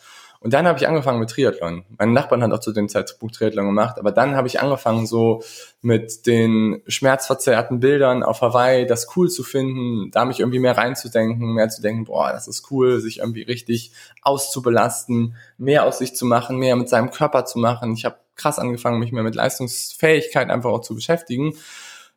Und 0.44 0.52
dann 0.52 0.66
habe 0.66 0.78
ich 0.78 0.86
angefangen 0.86 1.20
mit 1.20 1.30
Triathlon. 1.30 1.86
Meine 1.96 2.12
Nachbarn 2.12 2.42
hat 2.42 2.52
auch 2.52 2.60
zu 2.60 2.72
dem 2.72 2.90
Zeitpunkt 2.90 3.34
Triathlon 3.34 3.64
gemacht, 3.64 3.98
aber 3.98 4.12
dann 4.12 4.36
habe 4.36 4.46
ich 4.46 4.60
angefangen 4.60 5.06
so 5.06 5.42
mit 5.80 6.26
den 6.26 6.82
schmerzverzerrten 6.86 7.80
Bildern 7.80 8.22
auf 8.22 8.42
Hawaii 8.42 8.84
das 8.86 9.16
cool 9.16 9.30
zu 9.30 9.42
finden, 9.42 10.10
da 10.10 10.26
mich 10.26 10.40
irgendwie 10.40 10.58
mehr 10.58 10.76
reinzudenken, 10.76 11.54
mehr 11.54 11.70
zu 11.70 11.80
denken, 11.80 12.04
boah, 12.04 12.30
das 12.30 12.46
ist 12.46 12.70
cool, 12.70 13.00
sich 13.00 13.20
irgendwie 13.20 13.40
richtig 13.40 13.92
auszubelasten, 14.20 15.34
mehr 15.56 15.86
aus 15.86 15.96
sich 15.96 16.14
zu 16.14 16.26
machen, 16.26 16.58
mehr 16.58 16.76
mit 16.76 16.90
seinem 16.90 17.10
Körper 17.10 17.46
zu 17.46 17.58
machen. 17.58 17.94
Ich 17.94 18.04
habe 18.04 18.16
krass 18.36 18.58
angefangen, 18.58 18.98
mich 18.98 19.12
mehr 19.12 19.22
mit 19.22 19.34
Leistungsfähigkeit 19.34 20.50
einfach 20.50 20.68
auch 20.68 20.82
zu 20.82 20.94
beschäftigen 20.94 21.54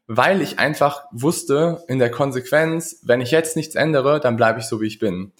weil 0.09 0.41
ich 0.41 0.57
einfach 0.57 1.03
wusste, 1.11 1.83
in 1.89 1.99
der 1.99 2.09
Konsequenz, 2.09 3.01
wenn 3.03 3.19
ich 3.19 3.31
jetzt 3.31 3.57
nichts 3.57 3.75
ändere, 3.75 4.21
dann 4.21 4.37
bleibe 4.37 4.59
ich 4.59 4.65
so, 4.65 4.79
wie 4.79 4.87
ich 4.87 4.99
bin. 4.99 5.33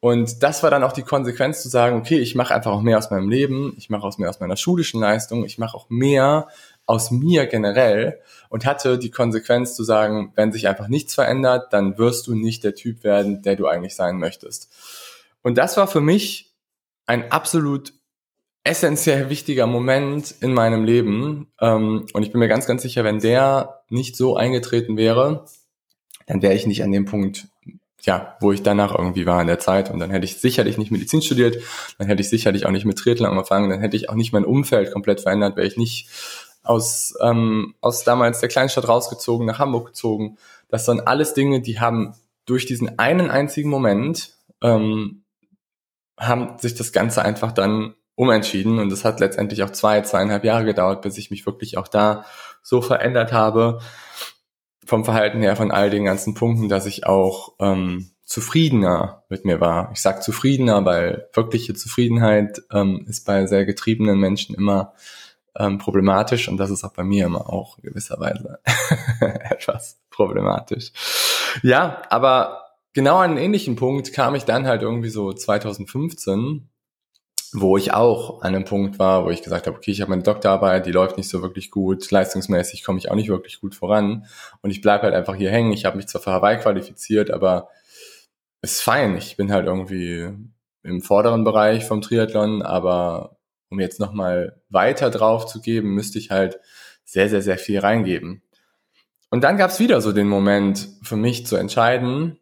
Und 0.00 0.42
das 0.42 0.62
war 0.62 0.70
dann 0.70 0.82
auch 0.82 0.92
die 0.92 1.02
Konsequenz 1.02 1.62
zu 1.62 1.68
sagen, 1.68 1.98
okay, 1.98 2.18
ich 2.18 2.34
mache 2.34 2.54
einfach 2.54 2.72
auch 2.72 2.80
mehr 2.80 2.96
aus 2.96 3.10
meinem 3.10 3.28
Leben, 3.28 3.74
ich 3.76 3.90
mache 3.90 4.06
auch 4.06 4.16
mehr 4.16 4.30
aus 4.30 4.40
meiner 4.40 4.56
schulischen 4.56 5.00
Leistung, 5.00 5.44
ich 5.44 5.58
mache 5.58 5.76
auch 5.76 5.90
mehr 5.90 6.48
aus 6.86 7.10
mir 7.10 7.46
generell 7.46 8.18
und 8.48 8.64
hatte 8.64 8.98
die 8.98 9.10
Konsequenz 9.10 9.74
zu 9.74 9.84
sagen, 9.84 10.32
wenn 10.36 10.52
sich 10.52 10.68
einfach 10.68 10.88
nichts 10.88 11.14
verändert, 11.14 11.72
dann 11.72 11.98
wirst 11.98 12.26
du 12.26 12.34
nicht 12.34 12.64
der 12.64 12.74
Typ 12.74 13.04
werden, 13.04 13.42
der 13.42 13.56
du 13.56 13.66
eigentlich 13.66 13.94
sein 13.94 14.18
möchtest. 14.18 14.72
Und 15.42 15.58
das 15.58 15.76
war 15.76 15.86
für 15.86 16.00
mich 16.00 16.54
ein 17.06 17.30
absolut 17.30 17.92
essentiell 18.64 19.30
wichtiger 19.30 19.66
Moment 19.66 20.34
in 20.40 20.52
meinem 20.52 20.84
Leben. 20.84 21.52
Ähm, 21.60 22.06
und 22.12 22.22
ich 22.22 22.32
bin 22.32 22.38
mir 22.38 22.48
ganz, 22.48 22.66
ganz 22.66 22.82
sicher, 22.82 23.04
wenn 23.04 23.20
der 23.20 23.82
nicht 23.88 24.16
so 24.16 24.36
eingetreten 24.36 24.96
wäre, 24.96 25.46
dann 26.26 26.42
wäre 26.42 26.54
ich 26.54 26.66
nicht 26.66 26.82
an 26.82 26.92
dem 26.92 27.06
Punkt, 27.06 27.48
ja, 28.02 28.36
wo 28.40 28.52
ich 28.52 28.62
danach 28.62 28.96
irgendwie 28.96 29.26
war 29.26 29.40
in 29.40 29.46
der 29.46 29.58
Zeit. 29.58 29.90
Und 29.90 29.98
dann 29.98 30.10
hätte 30.10 30.24
ich 30.24 30.40
sicherlich 30.40 30.78
nicht 30.78 30.90
Medizin 30.90 31.22
studiert, 31.22 31.58
dann 31.98 32.06
hätte 32.06 32.22
ich 32.22 32.28
sicherlich 32.28 32.66
auch 32.66 32.70
nicht 32.70 32.84
mit 32.84 32.98
Triathlon 32.98 33.30
angefangen, 33.30 33.70
dann 33.70 33.80
hätte 33.80 33.96
ich 33.96 34.08
auch 34.08 34.14
nicht 34.14 34.32
mein 34.32 34.44
Umfeld 34.44 34.92
komplett 34.92 35.20
verändert, 35.20 35.56
wäre 35.56 35.66
ich 35.66 35.76
nicht 35.76 36.08
aus, 36.62 37.14
ähm, 37.20 37.74
aus 37.80 38.04
damals 38.04 38.40
der 38.40 38.48
Kleinstadt 38.48 38.88
rausgezogen, 38.88 39.46
nach 39.46 39.58
Hamburg 39.58 39.88
gezogen. 39.88 40.36
Das 40.68 40.86
sind 40.86 41.06
alles 41.06 41.34
Dinge, 41.34 41.60
die 41.60 41.80
haben 41.80 42.14
durch 42.46 42.66
diesen 42.66 42.98
einen 42.98 43.30
einzigen 43.30 43.70
Moment, 43.70 44.34
ähm, 44.62 45.24
haben 46.18 46.58
sich 46.58 46.74
das 46.74 46.92
Ganze 46.92 47.22
einfach 47.22 47.52
dann 47.52 47.94
umentschieden. 48.14 48.78
Und 48.78 48.92
es 48.92 49.04
hat 49.04 49.20
letztendlich 49.20 49.62
auch 49.62 49.70
zwei, 49.70 50.02
zweieinhalb 50.02 50.44
Jahre 50.44 50.64
gedauert, 50.64 51.02
bis 51.02 51.16
ich 51.16 51.30
mich 51.30 51.46
wirklich 51.46 51.78
auch 51.78 51.88
da 51.88 52.24
so 52.62 52.82
verändert 52.82 53.32
habe, 53.32 53.80
vom 54.90 55.04
Verhalten 55.04 55.40
her, 55.40 55.54
von 55.54 55.70
all 55.70 55.88
den 55.88 56.04
ganzen 56.04 56.34
Punkten, 56.34 56.68
dass 56.68 56.84
ich 56.84 57.06
auch 57.06 57.54
ähm, 57.60 58.10
zufriedener 58.24 59.22
mit 59.28 59.44
mir 59.44 59.60
war. 59.60 59.90
Ich 59.92 60.02
sag 60.02 60.20
zufriedener, 60.20 60.84
weil 60.84 61.28
wirkliche 61.32 61.74
Zufriedenheit 61.74 62.60
ähm, 62.72 63.06
ist 63.08 63.24
bei 63.24 63.46
sehr 63.46 63.64
getriebenen 63.64 64.18
Menschen 64.18 64.56
immer 64.56 64.92
ähm, 65.56 65.78
problematisch 65.78 66.48
und 66.48 66.56
das 66.56 66.70
ist 66.70 66.82
auch 66.82 66.92
bei 66.92 67.04
mir 67.04 67.26
immer 67.26 67.48
auch 67.48 67.78
in 67.78 67.84
gewisser 67.84 68.18
Weise 68.18 68.58
etwas 69.50 70.00
problematisch. 70.10 70.90
Ja, 71.62 72.02
aber 72.10 72.62
genau 72.92 73.18
an 73.18 73.30
einen 73.30 73.38
ähnlichen 73.38 73.76
Punkt 73.76 74.12
kam 74.12 74.34
ich 74.34 74.44
dann 74.44 74.66
halt 74.66 74.82
irgendwie 74.82 75.10
so 75.10 75.32
2015, 75.32 76.68
wo 77.52 77.76
ich 77.76 77.92
auch 77.92 78.42
an 78.42 78.54
einem 78.54 78.64
Punkt 78.64 78.98
war, 78.98 79.24
wo 79.24 79.30
ich 79.30 79.42
gesagt 79.42 79.66
habe, 79.66 79.76
okay, 79.76 79.90
ich 79.90 80.00
habe 80.00 80.10
meine 80.10 80.22
Doktorarbeit, 80.22 80.86
die 80.86 80.92
läuft 80.92 81.16
nicht 81.16 81.28
so 81.28 81.42
wirklich 81.42 81.70
gut, 81.70 82.08
leistungsmäßig 82.10 82.84
komme 82.84 82.98
ich 82.98 83.10
auch 83.10 83.16
nicht 83.16 83.28
wirklich 83.28 83.60
gut 83.60 83.74
voran 83.74 84.26
und 84.62 84.70
ich 84.70 84.80
bleibe 84.80 85.04
halt 85.04 85.14
einfach 85.14 85.34
hier 85.34 85.50
hängen. 85.50 85.72
Ich 85.72 85.84
habe 85.84 85.96
mich 85.96 86.06
zwar 86.06 86.20
für 86.20 86.30
Hawaii 86.30 86.58
qualifiziert, 86.58 87.30
aber 87.30 87.68
ist 88.62 88.82
fein. 88.82 89.16
Ich 89.16 89.36
bin 89.36 89.52
halt 89.52 89.66
irgendwie 89.66 90.28
im 90.82 91.02
vorderen 91.02 91.44
Bereich 91.44 91.84
vom 91.84 92.02
Triathlon, 92.02 92.62
aber 92.62 93.36
um 93.68 93.80
jetzt 93.80 94.00
nochmal 94.00 94.60
weiter 94.68 95.10
drauf 95.10 95.46
zu 95.46 95.60
geben, 95.60 95.94
müsste 95.94 96.18
ich 96.18 96.30
halt 96.30 96.60
sehr, 97.04 97.28
sehr, 97.28 97.42
sehr 97.42 97.58
viel 97.58 97.80
reingeben. 97.80 98.42
Und 99.30 99.42
dann 99.42 99.56
gab 99.56 99.70
es 99.70 99.80
wieder 99.80 100.00
so 100.00 100.12
den 100.12 100.28
Moment 100.28 100.88
für 101.02 101.16
mich 101.16 101.46
zu 101.46 101.56
entscheiden, 101.56 102.38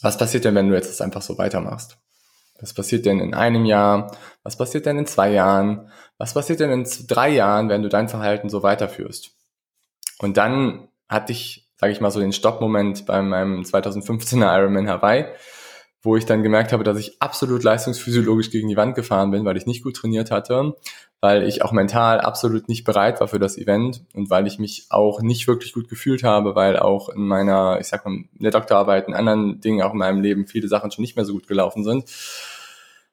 was 0.00 0.18
passiert 0.18 0.44
denn, 0.44 0.54
wenn 0.56 0.68
du 0.68 0.74
jetzt 0.74 0.90
das 0.90 1.00
einfach 1.00 1.22
so 1.22 1.38
weitermachst? 1.38 1.96
Was 2.62 2.72
passiert 2.72 3.04
denn 3.04 3.20
in 3.20 3.34
einem 3.34 3.64
Jahr? 3.64 4.16
Was 4.44 4.56
passiert 4.56 4.86
denn 4.86 4.96
in 4.96 5.06
zwei 5.06 5.32
Jahren? 5.32 5.90
Was 6.16 6.32
passiert 6.32 6.60
denn 6.60 6.70
in 6.70 6.86
drei 7.08 7.28
Jahren, 7.28 7.68
wenn 7.68 7.82
du 7.82 7.88
dein 7.88 8.08
Verhalten 8.08 8.48
so 8.48 8.62
weiterführst? 8.62 9.32
Und 10.20 10.36
dann 10.36 10.88
hatte 11.08 11.32
ich, 11.32 11.68
sage 11.76 11.92
ich 11.92 12.00
mal, 12.00 12.12
so 12.12 12.20
den 12.20 12.32
Stoppmoment 12.32 13.04
bei 13.04 13.20
meinem 13.20 13.62
2015er 13.62 14.56
Ironman 14.56 14.88
Hawaii, 14.88 15.26
wo 16.02 16.16
ich 16.16 16.24
dann 16.24 16.44
gemerkt 16.44 16.72
habe, 16.72 16.84
dass 16.84 16.98
ich 16.98 17.20
absolut 17.20 17.64
leistungsphysiologisch 17.64 18.50
gegen 18.50 18.68
die 18.68 18.76
Wand 18.76 18.94
gefahren 18.94 19.32
bin, 19.32 19.44
weil 19.44 19.56
ich 19.56 19.66
nicht 19.66 19.82
gut 19.82 19.96
trainiert 19.96 20.30
hatte, 20.30 20.76
weil 21.20 21.44
ich 21.44 21.62
auch 21.62 21.72
mental 21.72 22.20
absolut 22.20 22.68
nicht 22.68 22.84
bereit 22.84 23.20
war 23.20 23.28
für 23.28 23.38
das 23.38 23.58
Event 23.58 24.04
und 24.14 24.30
weil 24.30 24.46
ich 24.46 24.58
mich 24.58 24.86
auch 24.90 25.22
nicht 25.22 25.46
wirklich 25.46 25.72
gut 25.72 25.88
gefühlt 25.88 26.24
habe, 26.24 26.54
weil 26.54 26.76
auch 26.76 27.08
in 27.08 27.22
meiner, 27.22 27.78
ich 27.80 27.86
sag 27.86 28.04
mal, 28.04 28.14
in 28.14 28.28
der 28.40 28.50
Doktorarbeit, 28.50 29.06
in 29.06 29.14
anderen 29.14 29.60
Dingen 29.60 29.82
auch 29.82 29.92
in 29.92 29.98
meinem 29.98 30.20
Leben 30.20 30.46
viele 30.46 30.66
Sachen 30.68 30.90
schon 30.90 31.02
nicht 31.02 31.14
mehr 31.14 31.24
so 31.24 31.32
gut 31.32 31.46
gelaufen 31.46 31.84
sind. 31.84 32.04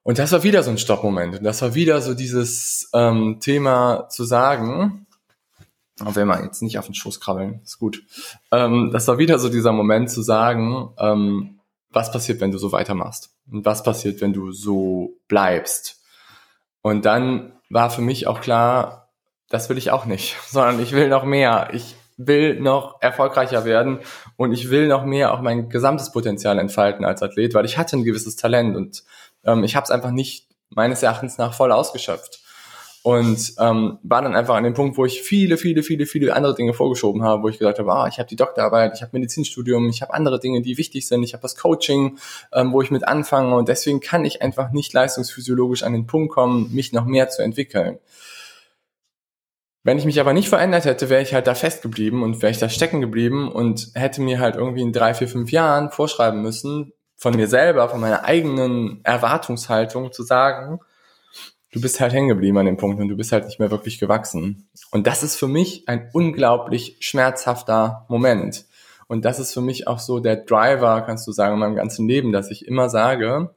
Und 0.10 0.18
das 0.18 0.32
war 0.32 0.42
wieder 0.42 0.64
so 0.64 0.72
ein 0.72 0.80
Stoppmoment. 0.80 1.38
Und 1.38 1.44
das 1.44 1.62
war 1.62 1.76
wieder 1.76 2.02
so 2.02 2.16
dieses 2.16 2.90
ähm, 2.96 3.38
Thema 3.40 4.10
zu 4.10 4.24
sagen, 4.24 5.06
auch 6.04 6.16
wenn 6.16 6.28
wir 6.28 6.44
jetzt 6.44 6.64
nicht 6.64 6.80
auf 6.80 6.88
den 6.88 6.96
Schoß 6.96 7.20
krabbeln, 7.20 7.62
ist 7.64 7.78
gut. 7.78 8.02
Ähm, 8.52 8.90
das 8.92 9.08
war 9.08 9.20
wieder 9.20 9.38
so 9.38 9.50
dieser 9.50 9.72
Moment 9.72 10.10
zu 10.10 10.24
sagen, 10.24 10.96
ähm, 10.98 11.60
was 11.92 12.12
passiert, 12.12 12.42
wenn 12.42 12.50
du 12.50 12.58
so 12.58 12.72
weitermachst? 12.72 13.36
Und 13.52 13.66
was 13.66 13.84
passiert, 13.84 14.20
wenn 14.20 14.34
du 14.34 14.52
so 14.52 15.14
bleibst? 15.28 16.02
Und 16.82 17.06
dann 17.06 17.54
war 17.70 17.92
für 17.92 18.02
mich 18.02 18.26
auch 18.26 18.42
klar, 18.42 19.12
das 19.48 19.70
will 19.70 19.78
ich 19.78 19.92
auch 19.92 20.06
nicht, 20.06 20.38
sondern 20.48 20.82
ich 20.82 20.92
will 20.92 21.10
noch 21.10 21.24
mehr. 21.24 21.70
Ich 21.74 21.96
will 22.18 22.60
noch 22.60 23.00
erfolgreicher 23.00 23.64
werden 23.64 24.00
und 24.38 24.54
ich 24.54 24.72
will 24.72 24.88
noch 24.88 25.06
mehr 25.06 25.36
auch 25.36 25.42
mein 25.42 25.70
gesamtes 25.70 26.12
Potenzial 26.12 26.58
entfalten 26.58 27.06
als 27.06 27.22
Athlet, 27.22 27.54
weil 27.54 27.66
ich 27.66 27.78
hatte 27.78 27.96
ein 27.96 28.04
gewisses 28.04 28.36
Talent 28.36 28.76
und 28.76 29.04
ähm, 29.44 29.64
ich 29.64 29.76
habe 29.76 29.84
es 29.84 29.92
einfach 29.92 30.12
nicht 30.12 30.48
meines 30.70 31.04
Erachtens 31.04 31.38
nach 31.38 31.54
voll 31.54 31.72
ausgeschöpft. 31.72 32.42
Und 33.02 33.54
ähm, 33.60 33.98
war 34.04 34.22
dann 34.22 34.36
einfach 34.36 34.56
an 34.56 34.66
dem 34.66 34.74
Punkt, 34.74 34.98
wo 34.98 35.06
ich 35.06 35.22
viele, 35.22 35.58
viele, 35.58 35.84
viele, 35.84 36.06
viele 36.06 36.36
andere 36.36 36.54
Dinge 36.54 36.74
vorgeschoben 36.74 37.24
habe, 37.24 37.44
wo 37.44 37.48
ich 37.48 37.58
gesagt 37.58 37.80
habe, 37.80 37.94
ah, 37.94 38.08
ich 38.08 38.20
habe 38.20 38.28
die 38.28 38.36
Doktorarbeit, 38.36 38.94
ich 38.94 39.02
habe 39.02 39.12
Medizinstudium, 39.14 39.88
ich 39.88 40.02
habe 40.02 40.14
andere 40.14 40.40
Dinge, 40.40 40.62
die 40.62 40.78
wichtig 40.78 41.08
sind, 41.08 41.24
ich 41.24 41.34
habe 41.34 41.42
das 41.42 41.56
Coaching, 41.56 42.18
ähm, 42.52 42.74
wo 42.74 42.82
ich 42.82 42.92
mit 42.92 43.08
anfange 43.08 43.56
und 43.56 43.70
deswegen 43.70 44.02
kann 44.02 44.26
ich 44.26 44.42
einfach 44.42 44.72
nicht 44.72 44.92
leistungsphysiologisch 44.92 45.84
an 45.84 45.94
den 45.94 46.08
Punkt 46.08 46.34
kommen, 46.34 46.74
mich 46.74 46.92
noch 46.92 47.06
mehr 47.06 47.30
zu 47.30 47.42
entwickeln. 47.42 48.00
Wenn 49.84 49.98
ich 49.98 50.04
mich 50.04 50.20
aber 50.20 50.34
nicht 50.34 50.50
verändert 50.50 50.84
hätte, 50.84 51.10
wäre 51.10 51.22
ich 51.22 51.34
halt 51.34 51.48
da 51.48 51.56
festgeblieben 51.56 52.22
und 52.22 52.42
wäre 52.42 52.52
ich 52.52 52.60
da 52.60 52.68
stecken 52.68 53.00
geblieben 53.00 53.50
und 53.50 53.92
hätte 53.94 54.22
mir 54.22 54.40
halt 54.40 54.56
irgendwie 54.56 54.82
in 54.82 54.92
drei, 54.92 55.14
vier, 55.14 55.30
fünf 55.30 55.52
Jahren 55.52 55.90
vorschreiben 55.90 56.42
müssen, 56.42 56.92
von 57.20 57.36
mir 57.36 57.48
selber, 57.48 57.90
von 57.90 58.00
meiner 58.00 58.24
eigenen 58.24 59.02
Erwartungshaltung 59.04 60.14
zu 60.14 60.24
sagen, 60.24 60.80
du 61.72 61.82
bist 61.82 62.00
halt 62.00 62.14
hängen 62.14 62.30
geblieben 62.30 62.58
an 62.58 62.66
dem 62.66 62.78
Punkt 62.78 63.00
und 63.00 63.10
du 63.10 63.18
bist 63.18 63.34
halt 63.34 63.46
nicht 63.46 63.60
mehr 63.60 63.72
wirklich 63.72 64.00
gewachsen. 64.00 64.70
Und 64.90 65.06
das 65.06 65.22
ist 65.22 65.36
für 65.36 65.50
mich 65.50 65.88
ein 65.88 66.10
unglaublich 66.14 66.96
schmerzhafter 67.02 68.06
Moment. 68.08 68.66
Und 69.08 69.26
das 69.26 69.38
ist 69.40 69.54
für 69.54 69.62
mich 69.62 69.88
auch 69.88 70.00
so 70.00 70.20
der 70.20 70.38
Driver, 70.38 71.02
kannst 71.02 71.28
du 71.28 71.32
sagen, 71.34 71.56
in 71.56 71.60
meinem 71.60 71.76
ganzen 71.76 72.08
Leben, 72.08 72.32
dass 72.32 72.50
ich 72.52 72.66
immer 72.66 72.90
sage, 72.90 73.54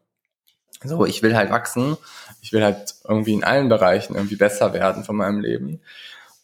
so, 0.82 1.06
ich 1.06 1.22
will 1.22 1.36
halt 1.36 1.50
wachsen, 1.50 1.96
ich 2.40 2.52
will 2.52 2.64
halt 2.64 2.96
irgendwie 3.06 3.34
in 3.34 3.44
allen 3.44 3.68
Bereichen 3.68 4.16
irgendwie 4.16 4.36
besser 4.36 4.72
werden 4.72 5.04
von 5.04 5.14
meinem 5.14 5.40
Leben. 5.40 5.80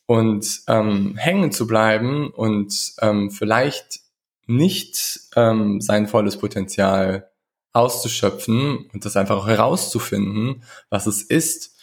Und 0.06 0.60
ähm, 0.68 1.16
hängen 1.16 1.50
zu 1.50 1.66
bleiben 1.66 2.30
und 2.30 2.92
ähm, 3.02 3.30
vielleicht 3.30 4.00
nicht 4.48 5.20
ähm, 5.36 5.80
sein 5.80 6.08
volles 6.08 6.38
Potenzial 6.38 7.30
auszuschöpfen 7.72 8.88
und 8.92 9.04
das 9.04 9.16
einfach 9.16 9.36
auch 9.36 9.46
herauszufinden, 9.46 10.64
was 10.90 11.06
es 11.06 11.22
ist. 11.22 11.76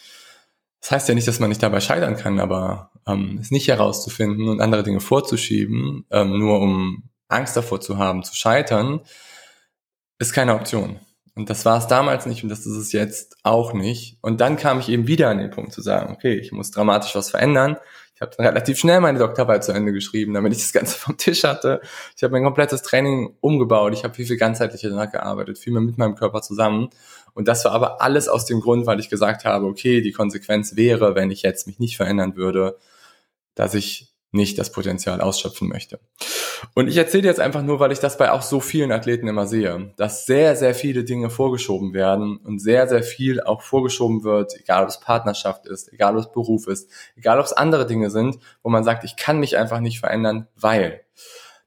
Das 0.81 0.91
heißt 0.91 1.09
ja 1.09 1.15
nicht, 1.15 1.27
dass 1.27 1.39
man 1.39 1.49
nicht 1.49 1.63
dabei 1.63 1.79
scheitern 1.79 2.17
kann, 2.17 2.39
aber 2.39 2.91
ähm, 3.07 3.37
es 3.41 3.51
nicht 3.51 3.67
herauszufinden 3.67 4.49
und 4.49 4.61
andere 4.61 4.83
Dinge 4.83 4.99
vorzuschieben, 4.99 6.05
ähm, 6.11 6.37
nur 6.37 6.59
um 6.59 7.09
Angst 7.27 7.55
davor 7.55 7.81
zu 7.81 7.97
haben, 7.97 8.23
zu 8.23 8.35
scheitern, 8.35 9.01
ist 10.19 10.33
keine 10.33 10.55
Option. 10.55 10.99
Und 11.35 11.49
das 11.49 11.65
war 11.65 11.77
es 11.77 11.87
damals 11.87 12.25
nicht 12.25 12.43
und 12.43 12.49
das 12.49 12.65
ist 12.65 12.77
es 12.77 12.93
jetzt 12.93 13.35
auch 13.43 13.73
nicht. 13.73 14.17
Und 14.21 14.39
dann 14.39 14.55
kam 14.55 14.79
ich 14.79 14.87
eben 14.87 15.07
wieder 15.07 15.29
an 15.29 15.37
den 15.37 15.51
Punkt 15.51 15.73
zu 15.73 15.81
sagen, 15.81 16.13
okay, 16.13 16.33
ich 16.35 16.53
muss 16.53 16.71
dramatisch 16.71 17.13
was 17.13 17.29
verändern. 17.29 17.75
Ich 18.15 18.21
habe 18.21 18.39
relativ 18.39 18.79
schnell 18.79 19.01
meine 19.01 19.19
Doktorarbeit 19.19 19.65
zu 19.65 19.73
Ende 19.73 19.91
geschrieben, 19.91 20.33
damit 20.33 20.53
ich 20.53 20.59
das 20.59 20.71
Ganze 20.71 20.97
vom 20.97 21.17
Tisch 21.17 21.43
hatte. 21.43 21.81
Ich 22.15 22.23
habe 22.23 22.31
mein 22.31 22.45
komplettes 22.45 22.81
Training 22.81 23.35
umgebaut. 23.41 23.93
Ich 23.93 24.05
habe 24.05 24.13
viel, 24.13 24.25
viel 24.25 24.37
ganzheitlicher 24.37 24.89
danach 24.89 25.11
gearbeitet, 25.11 25.57
viel 25.57 25.73
mehr 25.73 25.81
mit 25.81 25.97
meinem 25.97 26.15
Körper 26.15 26.41
zusammen. 26.41 26.89
Und 27.33 27.49
das 27.49 27.65
war 27.65 27.73
aber 27.73 28.01
alles 28.01 28.29
aus 28.29 28.45
dem 28.45 28.61
Grund, 28.61 28.85
weil 28.85 29.01
ich 29.01 29.09
gesagt 29.09 29.43
habe, 29.43 29.65
okay, 29.65 29.99
die 29.99 30.13
Konsequenz 30.13 30.77
wäre, 30.77 31.15
wenn 31.15 31.29
ich 31.29 31.41
jetzt 31.41 31.67
mich 31.67 31.79
nicht 31.79 31.97
verändern 31.97 32.37
würde, 32.37 32.77
dass 33.55 33.73
ich 33.73 34.13
nicht 34.31 34.57
das 34.57 34.71
Potenzial 34.71 35.19
ausschöpfen 35.19 35.67
möchte. 35.67 35.99
Und 36.73 36.87
ich 36.87 36.97
erzähle 36.97 37.27
jetzt 37.27 37.39
einfach 37.39 37.61
nur, 37.61 37.79
weil 37.79 37.91
ich 37.91 37.99
das 37.99 38.17
bei 38.17 38.31
auch 38.31 38.41
so 38.41 38.59
vielen 38.59 38.91
Athleten 38.91 39.27
immer 39.27 39.47
sehe, 39.47 39.93
dass 39.97 40.25
sehr, 40.25 40.55
sehr 40.55 40.75
viele 40.75 41.03
Dinge 41.03 41.29
vorgeschoben 41.29 41.93
werden 41.93 42.37
und 42.37 42.59
sehr, 42.59 42.87
sehr 42.87 43.03
viel 43.03 43.41
auch 43.41 43.61
vorgeschoben 43.61 44.23
wird, 44.23 44.55
egal 44.59 44.83
ob 44.83 44.89
es 44.89 44.99
Partnerschaft 44.99 45.65
ist, 45.65 45.91
egal 45.91 46.15
ob 46.15 46.21
es 46.21 46.31
Beruf 46.31 46.67
ist, 46.67 46.89
egal 47.15 47.39
ob 47.39 47.45
es 47.45 47.53
andere 47.53 47.85
Dinge 47.85 48.09
sind, 48.09 48.39
wo 48.63 48.69
man 48.69 48.83
sagt, 48.83 49.03
ich 49.03 49.15
kann 49.15 49.39
mich 49.39 49.57
einfach 49.57 49.79
nicht 49.79 49.99
verändern, 49.99 50.47
weil. 50.55 51.01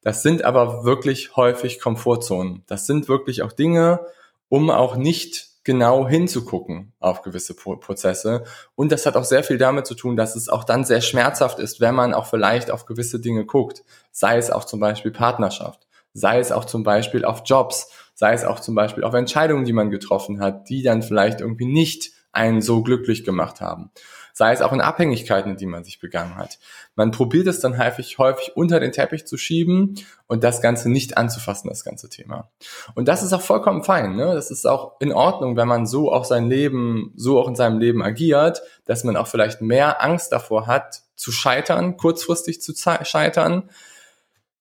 Das 0.03 0.23
sind 0.23 0.45
aber 0.45 0.85
wirklich 0.85 1.37
häufig 1.37 1.81
Komfortzonen. 1.81 2.63
Das 2.67 2.87
sind 2.87 3.09
wirklich 3.09 3.43
auch 3.43 3.53
Dinge, 3.53 4.01
um 4.49 4.71
auch 4.71 4.97
nicht 4.97 5.48
genau 5.69 6.09
hinzugucken 6.09 6.95
auf 6.99 7.21
gewisse 7.21 7.55
Prozesse. 7.55 8.45
Und 8.75 8.91
das 8.91 9.05
hat 9.05 9.17
auch 9.17 9.25
sehr 9.27 9.45
viel 9.45 9.59
damit 9.59 9.87
zu 9.87 9.95
tun, 9.95 10.17
dass 10.17 10.35
es 10.35 10.49
auch 10.49 10.65
dann 10.65 10.85
sehr 10.85 11.03
schmerzhaft 11.03 11.59
ist, 11.59 11.79
wenn 11.83 11.95
man 11.95 12.15
auch 12.15 12.25
vielleicht 12.25 12.71
auf 12.71 12.87
gewisse 12.87 13.21
Dinge 13.21 13.45
guckt. 13.45 13.85
Sei 14.11 14.39
es 14.39 14.51
auch 14.51 14.65
zum 14.65 14.81
Beispiel 14.81 15.11
Partnerschaft, 15.11 15.87
sei 16.15 16.39
es 16.39 16.53
auch 16.53 16.65
zum 16.65 16.85
Beispiel 16.85 17.27
auf 17.27 17.43
Jobs, 17.45 17.91
sei 18.15 18.33
es 18.33 18.47
auch 18.47 18.61
zum 18.61 18.75
Beispiel 18.75 19.05
auf 19.05 19.13
Entscheidungen, 19.13 19.67
die 19.67 19.75
man 19.75 19.91
getroffen 19.91 20.41
hat, 20.41 20.71
die 20.71 20.83
dann 20.83 21.03
vielleicht 21.03 21.43
irgendwie 21.43 21.67
nicht 21.67 22.13
einen 22.33 22.63
so 22.63 22.83
glücklich 22.83 23.23
gemacht 23.23 23.61
haben 23.61 23.91
sei 24.39 24.53
es 24.53 24.63
auch 24.63 24.73
in 24.73 24.81
Abhängigkeiten, 24.81 25.57
die 25.57 25.67
man 25.67 25.83
sich 25.83 25.99
begangen 25.99 26.37
hat. 26.37 26.61
Man 26.95 27.11
probiert 27.11 27.49
es 27.49 27.59
dann 27.59 27.77
häufig, 27.77 28.19
häufig 28.19 28.57
unter 28.57 28.79
den 28.79 28.93
Teppich 28.93 29.27
zu 29.27 29.37
schieben 29.37 29.97
und 30.29 30.45
das 30.45 30.63
Ganze 30.63 30.89
nicht 30.89 31.19
anzufassen, 31.19 31.69
das 31.69 31.83
ganze 31.83 32.09
Thema. 32.09 32.49
Und 32.95 33.09
das 33.09 33.25
ist 33.25 33.33
auch 33.33 33.41
vollkommen 33.41 33.83
fein. 33.83 34.15
Ne? 34.15 34.33
Das 34.35 34.53
ist 34.53 34.65
auch 34.65 35.01
in 35.01 35.13
Ordnung, 35.13 35.57
wenn 35.57 35.67
man 35.67 35.89
so 35.89 36.13
auch 36.13 36.25
sein 36.25 36.49
Leben, 36.49 37.13
so 37.17 37.41
auch 37.41 37.49
in 37.49 37.57
seinem 37.57 37.81
Leben 37.81 38.01
agiert, 38.01 38.63
dass 38.85 39.03
man 39.03 39.17
auch 39.17 39.27
vielleicht 39.27 39.61
mehr 39.61 40.05
Angst 40.05 40.31
davor 40.31 40.69
hat, 40.69 41.03
zu 41.17 41.33
scheitern, 41.33 41.97
kurzfristig 41.97 42.63
zu 42.63 42.75
scheitern 42.77 43.71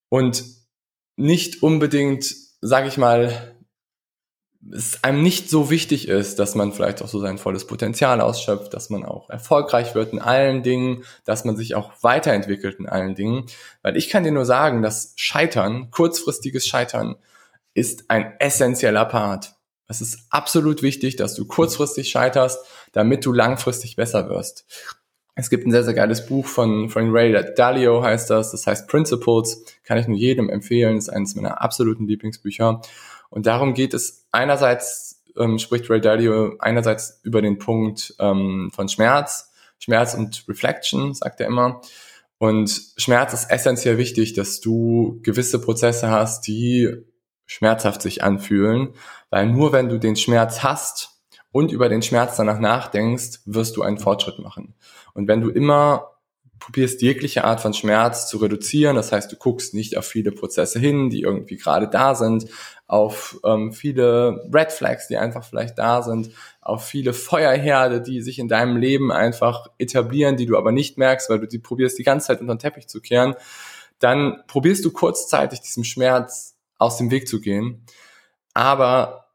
und 0.09 0.43
nicht 1.17 1.61
unbedingt, 1.61 2.33
sage 2.61 2.87
ich 2.87 2.97
mal, 2.97 3.55
es 4.73 5.03
einem 5.03 5.23
nicht 5.23 5.49
so 5.49 5.69
wichtig 5.69 6.07
ist, 6.07 6.39
dass 6.39 6.55
man 6.55 6.73
vielleicht 6.73 7.01
auch 7.01 7.07
so 7.07 7.19
sein 7.19 7.37
volles 7.37 7.65
Potenzial 7.65 8.21
ausschöpft, 8.21 8.73
dass 8.73 8.89
man 8.89 9.05
auch 9.05 9.29
erfolgreich 9.29 9.95
wird 9.95 10.13
in 10.13 10.19
allen 10.19 10.63
Dingen, 10.63 11.03
dass 11.25 11.45
man 11.45 11.55
sich 11.55 11.75
auch 11.75 11.91
weiterentwickelt 12.01 12.79
in 12.79 12.87
allen 12.87 13.15
Dingen. 13.15 13.45
Weil 13.81 13.97
ich 13.97 14.09
kann 14.09 14.23
dir 14.23 14.31
nur 14.31 14.45
sagen, 14.45 14.81
dass 14.81 15.13
Scheitern, 15.15 15.91
kurzfristiges 15.91 16.67
Scheitern, 16.67 17.15
ist 17.73 18.09
ein 18.09 18.33
essentieller 18.39 19.05
Part. 19.05 19.53
Es 19.87 20.01
ist 20.01 20.27
absolut 20.29 20.81
wichtig, 20.81 21.15
dass 21.15 21.35
du 21.35 21.45
kurzfristig 21.45 22.09
scheiterst, 22.09 22.59
damit 22.91 23.25
du 23.25 23.31
langfristig 23.31 23.95
besser 23.95 24.29
wirst. 24.29 24.65
Es 25.35 25.51
gibt 25.51 25.67
ein 25.67 25.71
sehr, 25.71 25.83
sehr 25.83 25.93
geiles 25.93 26.25
Buch 26.25 26.47
von 26.47 26.89
Frank 26.89 27.13
Ray 27.13 27.31
Dalio 27.55 28.01
heißt 28.01 28.31
das, 28.31 28.51
das 28.51 28.65
heißt 28.65 28.87
Principles, 28.87 29.65
kann 29.83 29.99
ich 29.99 30.07
nur 30.07 30.17
jedem 30.17 30.49
empfehlen, 30.49 30.97
ist 30.97 31.09
eines 31.09 31.35
meiner 31.35 31.61
absoluten 31.61 32.07
Lieblingsbücher. 32.07 32.81
Und 33.29 33.45
darum 33.45 33.73
geht 33.73 33.93
es 33.93 34.27
einerseits, 34.31 35.23
ähm, 35.37 35.59
spricht 35.59 35.89
Ray 35.89 36.01
Dalio 36.01 36.55
einerseits 36.59 37.19
über 37.23 37.41
den 37.41 37.57
Punkt 37.57 38.15
ähm, 38.19 38.71
von 38.73 38.89
Schmerz, 38.89 39.51
Schmerz 39.79 40.13
und 40.13 40.45
Reflection, 40.47 41.13
sagt 41.13 41.39
er 41.39 41.47
immer. 41.47 41.81
Und 42.39 42.93
Schmerz 42.97 43.33
ist 43.33 43.49
essentiell 43.49 43.97
wichtig, 43.97 44.33
dass 44.33 44.59
du 44.59 45.19
gewisse 45.23 45.59
Prozesse 45.59 46.09
hast, 46.09 46.47
die 46.47 46.93
schmerzhaft 47.45 48.01
sich 48.01 48.23
anfühlen, 48.23 48.93
weil 49.29 49.47
nur 49.47 49.71
wenn 49.71 49.89
du 49.89 49.97
den 49.97 50.15
Schmerz 50.15 50.63
hast 50.63 51.21
und 51.51 51.71
über 51.71 51.89
den 51.89 52.01
Schmerz 52.01 52.35
danach 52.35 52.59
nachdenkst, 52.59 53.41
wirst 53.45 53.77
du 53.77 53.81
einen 53.81 53.97
Fortschritt 53.97 54.39
machen. 54.39 54.75
Und 55.13 55.27
wenn 55.27 55.41
du 55.41 55.49
immer 55.49 56.16
probierst 56.59 57.01
jegliche 57.01 57.43
Art 57.43 57.61
von 57.61 57.73
Schmerz 57.73 58.27
zu 58.27 58.37
reduzieren. 58.37 58.95
Das 58.95 59.11
heißt, 59.11 59.31
du 59.31 59.35
guckst 59.35 59.73
nicht 59.73 59.97
auf 59.97 60.05
viele 60.05 60.31
Prozesse 60.31 60.79
hin, 60.79 61.09
die 61.09 61.21
irgendwie 61.21 61.57
gerade 61.57 61.87
da 61.87 62.15
sind, 62.15 62.45
auf 62.87 63.39
ähm, 63.43 63.73
viele 63.73 64.49
Red 64.53 64.71
Flags, 64.71 65.07
die 65.07 65.17
einfach 65.17 65.43
vielleicht 65.43 65.77
da 65.77 66.01
sind, 66.01 66.31
auf 66.61 66.85
viele 66.85 67.13
Feuerherde, 67.13 68.01
die 68.01 68.21
sich 68.21 68.39
in 68.39 68.47
deinem 68.47 68.77
Leben 68.77 69.11
einfach 69.11 69.67
etablieren, 69.77 70.37
die 70.37 70.45
du 70.45 70.57
aber 70.57 70.71
nicht 70.71 70.97
merkst, 70.97 71.29
weil 71.29 71.39
du 71.39 71.47
die 71.47 71.59
probierst 71.59 71.97
die 71.97 72.03
ganze 72.03 72.27
Zeit 72.27 72.41
unter 72.41 72.55
den 72.55 72.59
Teppich 72.59 72.87
zu 72.87 73.01
kehren, 73.01 73.35
dann 73.99 74.43
probierst 74.47 74.85
du 74.85 74.91
kurzzeitig 74.91 75.61
diesem 75.61 75.83
Schmerz 75.83 76.55
aus 76.77 76.97
dem 76.97 77.11
Weg 77.11 77.27
zu 77.27 77.41
gehen. 77.41 77.85
Aber 78.53 79.27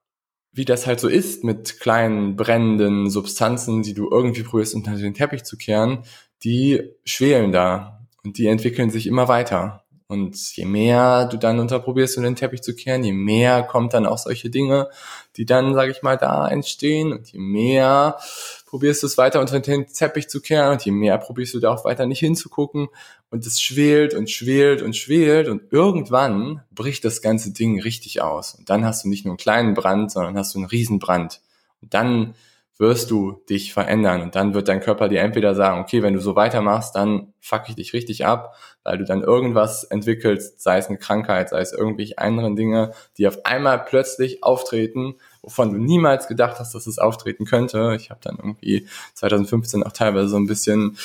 wie 0.53 0.65
das 0.65 0.87
halt 0.87 1.01
so 1.01 1.09
ist 1.09 1.45
mit 1.45 1.81
kleinen 1.81 2.37
brennenden 2.37 3.09
Substanzen, 3.09 3.83
die 3.83 3.95
du 3.95 4.11
irgendwie 4.11 4.43
probierst 4.43 4.75
unter 4.75 4.95
den 4.95 5.15
Teppich 5.15 5.45
zu 5.45 5.57
kehren, 5.57 6.05
die 6.45 6.83
schwelen 7.05 7.53
da 7.53 8.07
und 8.25 8.39
die 8.39 8.47
entwickeln 8.47 8.91
sich 8.91 9.07
immer 9.07 9.29
weiter. 9.29 9.83
Und 10.13 10.37
je 10.57 10.67
mehr 10.67 11.25
du 11.25 11.39
dann 11.39 11.59
unterprobierst, 11.59 12.19
um 12.19 12.23
den 12.23 12.37
Teppich 12.37 12.61
zu 12.61 12.75
kehren, 12.75 13.03
je 13.03 13.15
mehr 13.15 13.63
kommt 13.63 13.95
dann 13.95 14.05
auch 14.05 14.19
solche 14.19 14.51
Dinge, 14.51 14.91
die 15.37 15.47
dann, 15.47 15.73
sage 15.73 15.91
ich 15.91 16.03
mal, 16.03 16.19
da 16.19 16.47
entstehen. 16.49 17.13
Und 17.13 17.33
je 17.33 17.39
mehr 17.39 18.19
probierst 18.67 19.03
du 19.03 19.07
es 19.07 19.17
weiter 19.17 19.41
unter 19.41 19.59
den 19.59 19.87
Teppich 19.87 20.29
zu 20.29 20.43
kehren 20.43 20.73
und 20.73 20.85
je 20.85 20.93
mehr 20.93 21.17
probierst 21.17 21.55
du 21.55 21.61
da 21.61 21.73
auch 21.73 21.87
weiter 21.87 22.05
nicht 22.05 22.19
hinzugucken. 22.19 22.89
Und 23.31 23.47
es 23.47 23.63
schwelt 23.63 24.13
und 24.13 24.29
schwelt 24.29 24.83
und 24.83 24.95
schwelt 24.97 25.49
und 25.49 25.73
irgendwann 25.73 26.61
bricht 26.73 27.07
das 27.07 27.23
ganze 27.23 27.55
Ding 27.55 27.81
richtig 27.81 28.21
aus. 28.21 28.55
Und 28.55 28.69
dann 28.69 28.85
hast 28.85 29.05
du 29.05 29.09
nicht 29.09 29.25
nur 29.25 29.33
einen 29.33 29.39
kleinen 29.39 29.73
Brand, 29.73 30.13
sondern 30.13 30.37
hast 30.37 30.55
du 30.55 30.59
einen 30.59 30.69
Riesenbrand. 30.69 31.41
Und 31.81 31.95
dann 31.95 32.35
wirst 32.83 33.13
du 33.13 33.41
dich 33.49 33.73
verändern 33.73 34.23
und 34.23 34.35
dann 34.35 34.55
wird 34.55 34.67
dein 34.67 34.81
Körper 34.81 35.09
dir 35.09 35.21
entweder 35.21 35.55
sagen, 35.55 35.81
okay, 35.81 36.03
wenn 36.03 36.15
du 36.15 36.21
so 36.21 36.35
weitermachst, 36.35 36.97
dann 36.97 37.33
fuck 37.41 37.69
ich 37.69 37.77
dich 37.77 37.93
richtig 37.93 38.27
ab, 38.27 38.57
weil 38.83 38.99
du 38.99 39.05
dann 39.05 39.23
irgendwas 39.23 39.85
entwickelst, 39.85 40.61
sei 40.61 40.79
es 40.79 40.89
eine 40.89 40.99
Krankheit, 40.99 41.51
sei 41.51 41.61
es 41.61 41.73
irgendwelche 41.73 42.19
anderen 42.19 42.57
Dinge, 42.57 42.91
die 43.19 43.29
auf 43.29 43.47
einmal 43.47 43.85
plötzlich 43.85 44.43
auftreten, 44.43 45.15
wovon 45.43 45.73
du 45.73 45.79
niemals 45.79 46.27
gedacht 46.27 46.59
hast, 46.59 46.75
dass 46.75 46.89
es 46.89 46.99
auftreten 46.99 47.45
könnte. 47.45 47.95
Ich 47.97 48.11
habe 48.11 48.21
dann 48.21 48.37
irgendwie 48.37 48.89
2015 49.15 49.85
auch 49.85 49.93
teilweise 49.93 50.29
so 50.29 50.37
ein 50.37 50.49
bisschen 50.49 50.99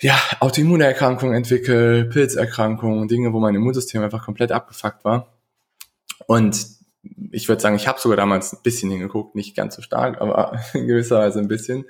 ja, 0.00 0.18
Autoimmunerkrankungen 0.40 1.36
entwickelt, 1.36 2.10
Pilzerkrankungen, 2.10 3.06
Dinge, 3.06 3.34
wo 3.34 3.38
mein 3.38 3.54
Immunsystem 3.54 4.02
einfach 4.02 4.24
komplett 4.24 4.50
abgefuckt 4.50 5.04
war. 5.04 5.28
Und 6.26 6.75
ich 7.30 7.48
würde 7.48 7.60
sagen, 7.60 7.76
ich 7.76 7.88
habe 7.88 8.00
sogar 8.00 8.16
damals 8.16 8.52
ein 8.52 8.62
bisschen 8.62 8.90
hingeguckt, 8.90 9.34
nicht 9.34 9.56
ganz 9.56 9.76
so 9.76 9.82
stark, 9.82 10.20
aber 10.20 10.58
in 10.74 10.86
gewisser 10.86 11.18
Weise 11.18 11.38
ein 11.38 11.48
bisschen. 11.48 11.84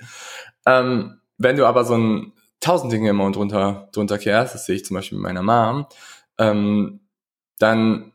Ähm, 0.65 1.19
wenn 1.37 1.57
du 1.57 1.65
aber 1.65 1.85
so 1.85 1.95
ein 1.95 2.33
tausend 2.59 2.91
Dinge 2.91 3.09
immer 3.09 3.31
drunter, 3.31 3.89
drunter 3.93 4.17
kehrst, 4.17 4.55
das 4.55 4.65
sehe 4.65 4.75
ich 4.75 4.85
zum 4.85 4.95
Beispiel 4.95 5.17
mit 5.17 5.23
meiner 5.23 5.43
Mom, 5.43 5.85
ähm, 6.37 7.01
dann 7.59 8.11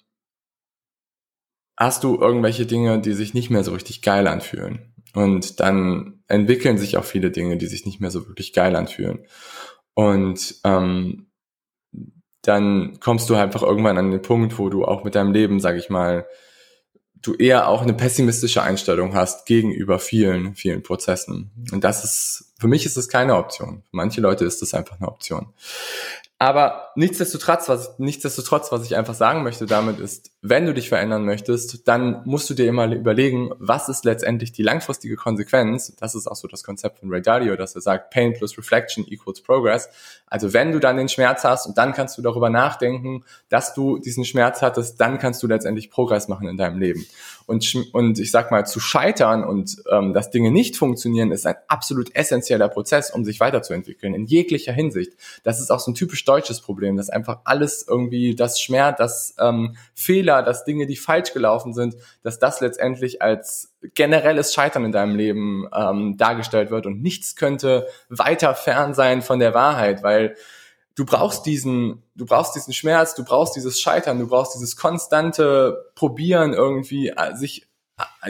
hast 1.77 2.05
du 2.05 2.17
irgendwelche 2.21 2.67
Dinge, 2.67 3.01
die 3.01 3.13
sich 3.13 3.35
nicht 3.35 3.51
mehr 3.51 3.65
so 3.65 3.73
richtig 3.73 4.03
geil 4.03 4.27
anfühlen. 4.27 4.93
Und 5.15 5.61
dann 5.61 6.23
entwickeln 6.27 6.79
sich 6.79 6.97
auch 6.97 7.05
viele 7.05 7.31
Dinge, 7.31 7.57
die 7.57 7.67
sich 7.67 7.85
nicht 7.85 8.01
mehr 8.01 8.11
so 8.11 8.29
wirklich 8.29 8.53
geil 8.53 8.77
anfühlen. 8.77 9.27
Und 9.95 10.57
ähm, 10.65 11.27
dann 12.43 12.99
kommst 13.01 13.31
du 13.31 13.35
einfach 13.35 13.63
irgendwann 13.63 13.99
an 13.99 14.11
den 14.11 14.23
Punkt, 14.23 14.59
wo 14.59 14.69
du 14.69 14.85
auch 14.85 15.05
mit 15.05 15.15
deinem 15.15 15.33
Leben, 15.33 15.61
sag 15.61 15.77
ich 15.77 15.91
mal, 15.91 16.27
du 17.23 17.35
eher 17.35 17.69
auch 17.69 17.83
eine 17.83 17.95
pessimistische 17.95 18.63
Einstellung 18.63 19.15
hast 19.15 19.47
gegenüber 19.47 19.99
vielen, 19.99 20.55
vielen 20.55 20.83
Prozessen. 20.83 21.51
Und 21.73 21.85
das 21.85 22.05
ist, 22.05 22.53
für 22.59 22.69
mich 22.69 22.85
ist 22.85 22.97
es 22.97 23.09
keine 23.09 23.37
Option. 23.37 23.83
Für 23.91 23.97
manche 23.97 24.21
Leute 24.21 24.45
ist 24.45 24.61
das 24.61 24.75
einfach 24.75 24.99
eine 25.01 25.09
Option. 25.09 25.53
Aber 26.39 26.89
nichtsdestotrotz, 26.97 27.69
was, 27.69 27.99
nichtsdestotrotz, 27.99 28.73
was 28.73 28.85
ich 28.85 28.97
einfach 28.97 29.15
sagen 29.15 29.43
möchte 29.43 29.67
damit 29.67 29.99
ist, 30.01 30.31
wenn 30.43 30.67
du 30.67 30.75
dich 30.75 30.89
verändern 30.89 31.25
möchtest, 31.25 31.87
dann 31.87 32.23
musst 32.25 32.51
du 32.51 32.55
dir 32.55 32.67
immer 32.67 32.93
überlegen, 32.93 33.51
was 33.59 33.89
ist 33.89 34.05
letztendlich 34.05 34.51
die 34.51 34.65
langfristige 34.65 35.15
Konsequenz. 35.15 35.95
Das 36.01 36.17
ist 36.17 36.27
auch 36.27 36.35
so 36.35 36.49
das 36.49 36.65
Konzept 36.65 36.99
von 36.99 37.11
Ray 37.11 37.23
Dalio, 37.23 37.55
dass 37.55 37.77
er 37.77 37.81
sagt, 37.81 38.11
Pain 38.11 38.33
plus 38.33 38.59
Reflection 38.59 39.07
equals 39.07 39.41
Progress. 39.41 39.89
Also 40.27 40.53
wenn 40.53 40.73
du 40.73 40.81
dann 40.81 40.97
den 40.97 41.09
Schmerz 41.09 41.45
hast 41.45 41.67
und 41.67 41.79
dann 41.79 41.93
kannst 41.93 42.19
du 42.19 42.23
darüber 42.23 42.51
nachdenken, 42.51 43.23
dass 43.51 43.73
du 43.73 43.99
diesen 43.99 44.25
Schmerz 44.25 44.63
hattest, 44.63 45.01
dann 45.01 45.19
kannst 45.19 45.43
du 45.45 45.47
letztendlich 45.47 45.91
Progress 45.91 46.27
machen 46.27 46.49
in 46.49 46.57
deinem 46.57 46.81
Leben. 46.81 47.07
Und, 47.47 47.77
und 47.93 48.19
ich 48.19 48.31
sag 48.31 48.51
mal, 48.51 48.67
zu 48.67 48.81
scheitern 48.81 49.45
und 49.45 49.77
ähm, 49.91 50.13
dass 50.13 50.31
Dinge 50.31 50.51
nicht 50.51 50.77
funktionieren, 50.77 51.31
ist 51.31 51.47
ein 51.47 51.55
absolut 51.69 52.17
essentieller 52.17 52.69
Prozess, 52.69 53.11
um 53.13 53.25
sich 53.25 53.39
weiterzuentwickeln, 53.39 54.15
in 54.15 54.27
jeglicher 54.27 54.73
Hinsicht. 54.73 55.13
Das 55.45 55.61
ist 55.61 55.71
auch 55.71 55.81
so 55.81 55.91
ein 55.93 55.95
typisch 55.95 56.25
deutsches 56.25 56.61
Problem, 56.61 56.82
dass 56.97 57.11
einfach 57.11 57.41
alles 57.45 57.87
irgendwie 57.89 58.35
das 58.35 58.61
Schmerz, 58.61 58.99
das 58.99 59.35
ähm, 59.39 59.77
Fehler, 59.95 60.43
dass 60.43 60.65
Dinge, 60.65 60.87
die 60.87 60.97
falsch 60.97 61.33
gelaufen 61.33 61.73
sind, 61.73 61.97
dass 62.23 62.39
das 62.39 62.61
letztendlich 62.61 63.23
als 63.23 63.75
generelles 63.95 64.55
Scheitern 64.55 64.85
in 64.85 64.93
deinem 64.93 65.17
Leben 65.17 65.69
ähm, 65.75 66.17
dargestellt 66.17 66.71
wird 66.71 66.87
und 66.87 67.03
nichts 67.03 67.37
könnte 67.37 67.87
weiter 68.09 68.55
fern 68.55 68.95
sein 68.95 69.23
von 69.23 69.39
der 69.39 69.55
Wahrheit, 69.55 70.03
weil 70.03 70.37
du 70.95 71.05
brauchst 71.05 71.47
diesen, 71.47 72.03
du 72.15 72.27
brauchst 72.27 72.55
diesen 72.55 72.75
Schmerz, 72.75 73.15
du 73.15 73.25
brauchst 73.25 73.57
dieses 73.57 73.81
Scheitern, 73.81 74.19
du 74.19 74.29
brauchst 74.29 74.55
dieses 74.55 74.77
konstante 74.77 75.91
Probieren 75.95 76.53
irgendwie, 76.53 77.09
äh, 77.09 77.35
sich 77.35 77.67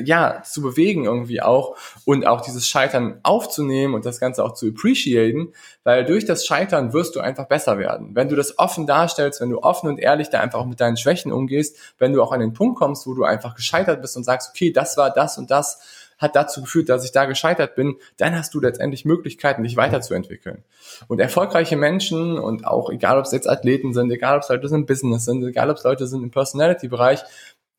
ja, 0.04 0.42
zu 0.42 0.62
bewegen 0.62 1.04
irgendwie 1.04 1.42
auch 1.42 1.76
und 2.04 2.26
auch 2.26 2.40
dieses 2.40 2.66
Scheitern 2.66 3.20
aufzunehmen 3.22 3.94
und 3.94 4.04
das 4.04 4.20
Ganze 4.20 4.44
auch 4.44 4.54
zu 4.54 4.68
appreciaten, 4.68 5.52
weil 5.84 6.04
durch 6.04 6.24
das 6.24 6.46
Scheitern 6.46 6.92
wirst 6.92 7.14
du 7.14 7.20
einfach 7.20 7.46
besser 7.46 7.78
werden. 7.78 8.14
Wenn 8.14 8.28
du 8.28 8.36
das 8.36 8.58
offen 8.58 8.86
darstellst, 8.86 9.40
wenn 9.40 9.50
du 9.50 9.60
offen 9.60 9.88
und 9.88 9.98
ehrlich 9.98 10.30
da 10.30 10.40
einfach 10.40 10.60
auch 10.60 10.66
mit 10.66 10.80
deinen 10.80 10.96
Schwächen 10.96 11.32
umgehst, 11.32 11.76
wenn 11.98 12.12
du 12.12 12.22
auch 12.22 12.32
an 12.32 12.40
den 12.40 12.52
Punkt 12.54 12.78
kommst, 12.78 13.06
wo 13.06 13.14
du 13.14 13.24
einfach 13.24 13.54
gescheitert 13.54 14.02
bist 14.02 14.16
und 14.16 14.24
sagst, 14.24 14.50
okay, 14.50 14.72
das 14.72 14.96
war 14.96 15.10
das 15.10 15.38
und 15.38 15.50
das, 15.50 15.80
hat 16.22 16.36
dazu 16.36 16.62
geführt, 16.62 16.88
dass 16.88 17.04
ich 17.04 17.10
da 17.10 17.24
gescheitert 17.24 17.74
bin, 17.74 17.96
dann 18.16 18.38
hast 18.38 18.54
du 18.54 18.60
letztendlich 18.60 19.04
Möglichkeiten, 19.04 19.64
dich 19.64 19.76
weiterzuentwickeln. 19.76 20.62
Und 21.08 21.20
erfolgreiche 21.20 21.76
Menschen 21.76 22.38
und 22.38 22.64
auch 22.64 22.90
egal, 22.90 23.18
ob 23.18 23.24
es 23.24 23.32
jetzt 23.32 23.48
Athleten 23.48 23.92
sind, 23.92 24.10
egal, 24.12 24.36
ob 24.36 24.44
es 24.44 24.48
Leute 24.48 24.68
im 24.68 24.86
Business 24.86 25.24
sind, 25.24 25.44
egal, 25.44 25.68
ob 25.68 25.78
es 25.78 25.82
Leute 25.82 26.06
sind 26.06 26.22
im 26.22 26.30
Personality-Bereich, 26.30 27.24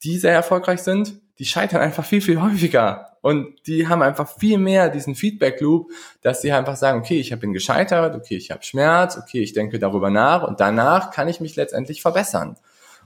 die 0.03 0.17
sehr 0.17 0.33
erfolgreich 0.33 0.83
sind, 0.83 1.21
die 1.39 1.45
scheitern 1.45 1.81
einfach 1.81 2.05
viel, 2.05 2.21
viel 2.21 2.41
häufiger. 2.41 3.17
Und 3.21 3.55
die 3.67 3.87
haben 3.87 4.01
einfach 4.01 4.27
viel 4.27 4.57
mehr 4.57 4.89
diesen 4.89 5.15
Feedback-Loop, 5.15 5.91
dass 6.21 6.41
sie 6.41 6.51
einfach 6.51 6.75
sagen, 6.75 6.99
okay, 6.99 7.19
ich 7.19 7.37
bin 7.39 7.53
gescheitert, 7.53 8.15
okay, 8.15 8.35
ich 8.35 8.51
habe 8.51 8.63
Schmerz, 8.63 9.17
okay, 9.17 9.39
ich 9.39 9.53
denke 9.53 9.79
darüber 9.79 10.09
nach 10.09 10.45
und 10.45 10.59
danach 10.59 11.11
kann 11.11 11.29
ich 11.29 11.39
mich 11.39 11.55
letztendlich 11.55 12.01
verbessern. 12.01 12.57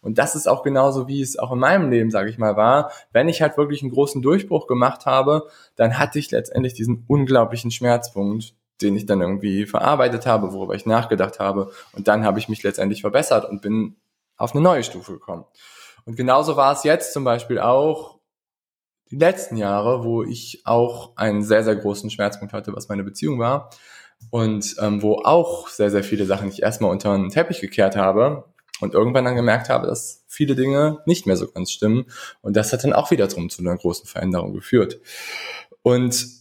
Und 0.02 0.18
das 0.18 0.36
ist 0.36 0.48
auch 0.48 0.64
genauso, 0.64 1.08
wie 1.08 1.22
es 1.22 1.38
auch 1.38 1.52
in 1.52 1.60
meinem 1.60 1.90
Leben, 1.90 2.12
sage 2.12 2.30
ich 2.30 2.38
mal, 2.38 2.56
war. 2.56 2.92
Wenn 3.12 3.30
ich 3.30 3.42
halt 3.42 3.58
wirklich 3.58 3.82
einen 3.82 3.92
großen 3.92 4.22
Durchbruch 4.22 4.68
gemacht 4.68 5.06
habe, 5.06 5.50
dann 5.76 6.00
hatte 6.00 6.20
ich 6.20 6.32
letztendlich 6.32 6.74
diesen 6.74 7.04
unglaublichen 7.08 7.72
Schmerzpunkt, 7.72 8.54
den 8.82 8.96
ich 8.96 9.06
dann 9.06 9.22
irgendwie 9.22 9.66
verarbeitet 9.66 10.26
habe, 10.26 10.54
worüber 10.54 10.76
ich 10.76 10.86
nachgedacht 10.86 11.40
habe. 11.40 11.72
Und 11.94 12.08
dann 12.08 12.24
habe 12.26 12.40
ich 12.40 12.48
mich 12.50 12.64
letztendlich 12.64 13.02
verbessert 13.02 13.50
und 13.50 13.62
bin 13.62 13.96
auf 14.38 14.54
eine 14.54 14.62
neue 14.62 14.84
Stufe 14.84 15.14
gekommen. 15.14 15.46
Und 16.06 16.16
genauso 16.16 16.56
war 16.56 16.72
es 16.74 16.84
jetzt 16.84 17.12
zum 17.12 17.24
Beispiel 17.24 17.60
auch 17.60 18.17
die 19.12 19.18
letzten 19.18 19.58
Jahre, 19.58 20.04
wo 20.04 20.24
ich 20.24 20.62
auch 20.66 21.16
einen 21.16 21.44
sehr, 21.44 21.64
sehr 21.64 21.76
großen 21.76 22.10
Schmerzpunkt 22.10 22.54
hatte, 22.54 22.76
was 22.76 22.90
meine 22.90 23.04
Beziehung 23.04 23.40
war. 23.40 23.70
Und 24.32 24.76
ähm, 24.80 25.04
wo 25.04 25.22
auch 25.24 25.68
sehr, 25.68 25.92
sehr 25.92 26.04
viele 26.04 26.26
Sachen 26.26 26.50
ich 26.50 26.64
erstmal 26.64 26.90
unter 26.90 27.16
den 27.16 27.30
Teppich 27.30 27.62
gekehrt 27.62 27.96
habe 27.96 28.46
und 28.82 28.96
irgendwann 28.96 29.26
dann 29.26 29.36
gemerkt 29.36 29.70
habe, 29.70 29.86
dass 29.86 30.24
viele 30.28 30.56
Dinge 30.56 31.00
nicht 31.06 31.28
mehr 31.28 31.38
so 31.38 31.48
ganz 31.48 31.72
stimmen. 31.72 32.06
Und 32.42 32.56
das 32.56 32.74
hat 32.74 32.84
dann 32.84 32.94
auch 32.94 33.12
wieder 33.12 33.28
drum 33.28 33.50
zu 33.50 33.62
einer 33.62 33.78
großen 33.78 34.08
Veränderung 34.08 34.54
geführt. 34.54 35.00
Und 35.84 36.38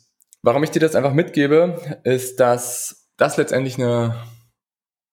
Warum 0.47 0.63
ich 0.63 0.71
dir 0.71 0.79
das 0.79 0.95
einfach 0.95 1.13
mitgebe, 1.13 2.01
ist, 2.05 2.39
dass 2.39 3.09
das 3.17 3.37
letztendlich 3.37 3.79
eine, 3.79 4.15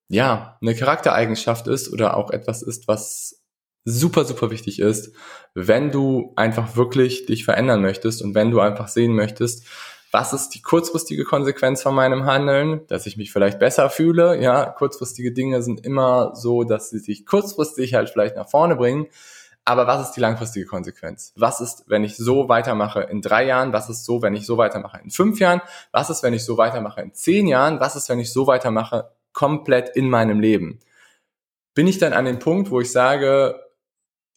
ja, 0.07 0.59
eine 0.61 0.75
Charaktereigenschaft 0.75 1.65
ist 1.65 1.91
oder 1.91 2.17
auch 2.17 2.29
etwas 2.29 2.61
ist, 2.61 2.87
was 2.87 3.42
super, 3.85 4.25
super 4.25 4.49
wichtig 4.51 4.79
ist, 4.79 5.13
wenn 5.53 5.91
du 5.91 6.33
einfach 6.35 6.75
wirklich 6.75 7.25
dich 7.25 7.45
verändern 7.45 7.81
möchtest 7.81 8.21
und 8.21 8.35
wenn 8.35 8.51
du 8.51 8.59
einfach 8.59 8.87
sehen 8.87 9.13
möchtest, 9.13 9.65
was 10.11 10.31
ist 10.31 10.49
die 10.49 10.61
kurzfristige 10.61 11.23
Konsequenz 11.23 11.81
von 11.81 11.95
meinem 11.95 12.25
Handeln, 12.25 12.85
dass 12.87 13.07
ich 13.07 13.17
mich 13.17 13.31
vielleicht 13.31 13.57
besser 13.57 13.89
fühle. 13.89 14.39
Ja, 14.39 14.65
kurzfristige 14.65 15.31
Dinge 15.31 15.63
sind 15.63 15.83
immer 15.83 16.35
so, 16.35 16.63
dass 16.63 16.91
sie 16.91 16.99
sich 16.99 17.25
kurzfristig 17.25 17.95
halt 17.95 18.11
vielleicht 18.11 18.35
nach 18.35 18.47
vorne 18.47 18.75
bringen. 18.75 19.07
Aber 19.65 19.87
was 19.87 20.07
ist 20.07 20.11
die 20.11 20.19
langfristige 20.19 20.67
Konsequenz? 20.67 21.33
Was 21.35 21.61
ist, 21.61 21.85
wenn 21.87 22.03
ich 22.03 22.15
so 22.15 22.47
weitermache 22.47 23.01
in 23.01 23.21
drei 23.21 23.45
Jahren? 23.45 23.73
Was 23.73 23.89
ist 23.89 24.05
so, 24.05 24.21
wenn 24.21 24.35
ich 24.35 24.45
so 24.45 24.57
weitermache 24.57 24.99
in 25.03 25.09
fünf 25.09 25.39
Jahren? 25.39 25.61
Was 25.91 26.11
ist, 26.11 26.21
wenn 26.21 26.33
ich 26.33 26.45
so 26.45 26.57
weitermache 26.57 27.01
in 27.01 27.13
zehn 27.13 27.47
Jahren? 27.47 27.79
Was 27.79 27.95
ist, 27.95 28.07
wenn 28.09 28.19
ich 28.19 28.31
so 28.31 28.45
weitermache 28.45 29.09
komplett 29.31 29.89
in 29.95 30.09
meinem 30.11 30.39
Leben? 30.39 30.79
Bin 31.73 31.87
ich 31.87 31.97
dann 31.97 32.13
an 32.13 32.25
dem 32.25 32.37
Punkt, 32.37 32.69
wo 32.69 32.81
ich 32.81 32.91
sage, 32.91 33.59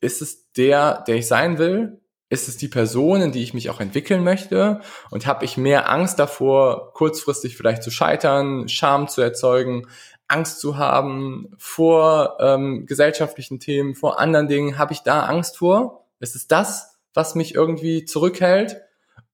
ist 0.01 0.23
es 0.23 0.53
der, 0.53 1.05
der 1.07 1.17
ich 1.17 1.27
sein 1.27 1.59
will? 1.59 2.01
Ist 2.29 2.49
es 2.49 2.57
die 2.57 2.69
Person, 2.69 3.21
in 3.21 3.33
die 3.33 3.43
ich 3.43 3.55
mich 3.55 3.71
auch 3.71 3.81
entwickeln 3.81 4.25
möchte? 4.25 4.81
Und 5.11 5.27
habe 5.27 5.45
ich 5.45 5.57
mehr 5.57 5.91
Angst 5.91 6.19
davor, 6.19 6.93
kurzfristig 6.93 7.57
vielleicht 7.57 7.83
zu 7.83 7.91
scheitern, 7.91 8.69
Scham 8.69 9.07
zu 9.09 9.21
erzeugen, 9.21 9.87
Angst 10.29 10.59
zu 10.59 10.77
haben 10.77 11.55
vor 11.57 12.37
ähm, 12.41 12.85
gesellschaftlichen 12.87 13.61
Themen, 13.61 13.95
vor 13.95 14.19
anderen 14.19 14.49
Dingen? 14.49 14.77
Habe 14.77 14.93
ich 14.93 15.01
da 15.01 15.21
Angst 15.21 15.59
vor? 15.59 16.07
Ist 16.19 16.35
es 16.35 16.49
das, 16.49 16.99
was 17.15 17.37
mich 17.37 17.55
irgendwie 17.55 18.05
zurückhält? 18.05 18.77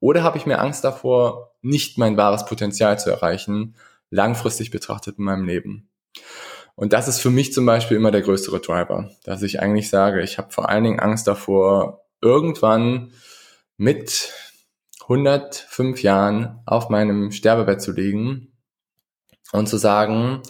Oder 0.01 0.22
habe 0.22 0.37
ich 0.37 0.46
mir 0.46 0.59
Angst 0.59 0.85
davor, 0.85 1.55
nicht 1.62 1.96
mein 1.96 2.16
wahres 2.16 2.44
Potenzial 2.44 2.98
zu 2.98 3.11
erreichen, 3.11 3.75
langfristig 4.11 4.70
betrachtet 4.70 5.18
in 5.18 5.25
meinem 5.25 5.46
Leben? 5.46 5.88
Und 6.75 6.93
das 6.93 7.09
ist 7.09 7.21
für 7.21 7.31
mich 7.31 7.53
zum 7.53 7.67
Beispiel 7.67 7.97
immer 7.97 8.11
der 8.11 8.23
größere 8.23 8.61
Driver, 8.61 9.11
dass 9.25 9.43
ich 9.43 9.61
eigentlich 9.61 9.91
sage, 9.91 10.23
ich 10.23 10.39
habe 10.39 10.53
vor 10.53 10.69
allen 10.69 10.85
Dingen 10.85 11.01
Angst 11.01 11.27
davor, 11.27 12.07
irgendwann 12.21 13.13
mit 13.77 14.33
105 15.03 16.03
Jahren 16.03 16.61
auf 16.67 16.89
meinem 16.89 17.33
Sterbebett 17.33 17.83
zu 17.83 17.93
liegen 17.93 18.57
und 19.53 19.69
zu 19.69 19.77
sagen, 19.77 20.43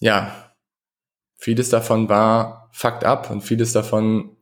ja, 0.00 0.54
vieles 1.36 1.70
davon 1.70 2.08
war 2.08 2.70
fucked 2.72 3.04
up 3.04 3.30
und 3.30 3.42
vieles 3.42 3.72
davon 3.72 4.36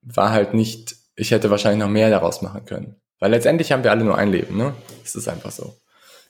war 0.00 0.30
halt 0.30 0.54
nicht, 0.54 0.96
ich 1.14 1.30
hätte 1.30 1.50
wahrscheinlich 1.50 1.80
noch 1.80 1.92
mehr 1.92 2.10
daraus 2.10 2.42
machen 2.42 2.64
können. 2.64 2.96
Weil 3.20 3.30
letztendlich 3.30 3.70
haben 3.70 3.84
wir 3.84 3.92
alle 3.92 4.04
nur 4.04 4.18
ein 4.18 4.32
Leben, 4.32 4.56
ne? 4.56 4.74
Es 5.04 5.14
ist 5.14 5.28
einfach 5.28 5.52
so. 5.52 5.76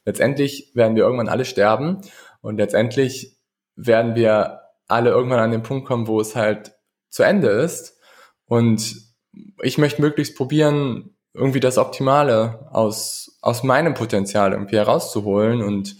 Letztendlich 0.04 0.72
werden 0.74 0.96
wir 0.96 1.04
irgendwann 1.04 1.28
alle 1.28 1.44
sterben 1.44 2.02
und 2.42 2.58
letztendlich 2.58 3.38
werden 3.76 4.14
wir 4.14 4.60
alle 4.88 5.10
irgendwann 5.10 5.40
an 5.40 5.50
den 5.50 5.62
Punkt 5.62 5.86
kommen, 5.86 6.06
wo 6.06 6.20
es 6.20 6.36
halt 6.36 6.74
zu 7.08 7.22
Ende 7.22 7.48
ist. 7.48 7.98
Und 8.46 8.96
ich 9.62 9.78
möchte 9.78 10.02
möglichst 10.02 10.36
probieren, 10.36 11.16
irgendwie 11.34 11.60
das 11.60 11.78
Optimale 11.78 12.68
aus, 12.70 13.38
aus 13.40 13.62
meinem 13.62 13.94
Potenzial 13.94 14.52
irgendwie 14.52 14.76
herauszuholen 14.76 15.62
und 15.62 15.96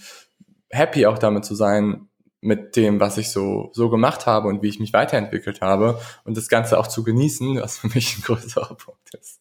happy 0.69 1.07
auch 1.07 1.19
damit 1.19 1.45
zu 1.45 1.55
sein, 1.55 2.09
mit 2.43 2.75
dem, 2.75 2.99
was 2.99 3.19
ich 3.19 3.31
so, 3.31 3.71
so 3.73 3.89
gemacht 3.89 4.27
habe 4.27 4.49
und 4.49 4.63
wie 4.63 4.69
ich 4.69 4.81
mich 4.81 4.93
weiterentwickelt 4.93 5.61
habe 5.61 6.01
und 6.25 6.37
das 6.37 6.49
Ganze 6.49 6.79
auch 6.79 6.89
zu 6.89 7.05
genießen, 7.05 7.61
was 7.63 7.79
für 7.79 7.89
mich 7.89 8.19
ein 8.19 8.23
größerer 8.27 8.75
Punkt 8.75 9.15
ist. 9.15 9.41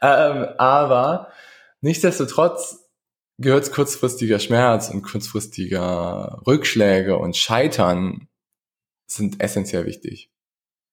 Ähm, 0.00 0.46
aber 0.56 1.28
nichtsdestotrotz 1.80 2.87
gehört 3.38 3.70
kurzfristiger 3.72 4.38
Schmerz 4.38 4.90
und 4.90 5.02
kurzfristiger 5.02 6.42
Rückschläge 6.46 7.16
und 7.16 7.36
Scheitern 7.36 8.28
sind 9.06 9.40
essentiell 9.40 9.86
wichtig. 9.86 10.30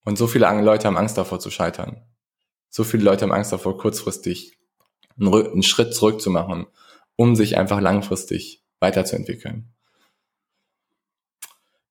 Und 0.05 0.17
so 0.17 0.27
viele 0.27 0.49
Leute 0.61 0.87
haben 0.87 0.97
Angst 0.97 1.17
davor 1.17 1.39
zu 1.39 1.49
scheitern. 1.49 2.01
So 2.69 2.83
viele 2.83 3.03
Leute 3.03 3.23
haben 3.23 3.33
Angst 3.33 3.51
davor, 3.51 3.77
kurzfristig 3.77 4.57
einen, 5.19 5.33
einen 5.33 5.63
Schritt 5.63 5.93
zurück 5.93 6.21
zu 6.21 6.29
machen, 6.29 6.67
um 7.15 7.35
sich 7.35 7.57
einfach 7.57 7.81
langfristig 7.81 8.63
weiterzuentwickeln. 8.79 9.75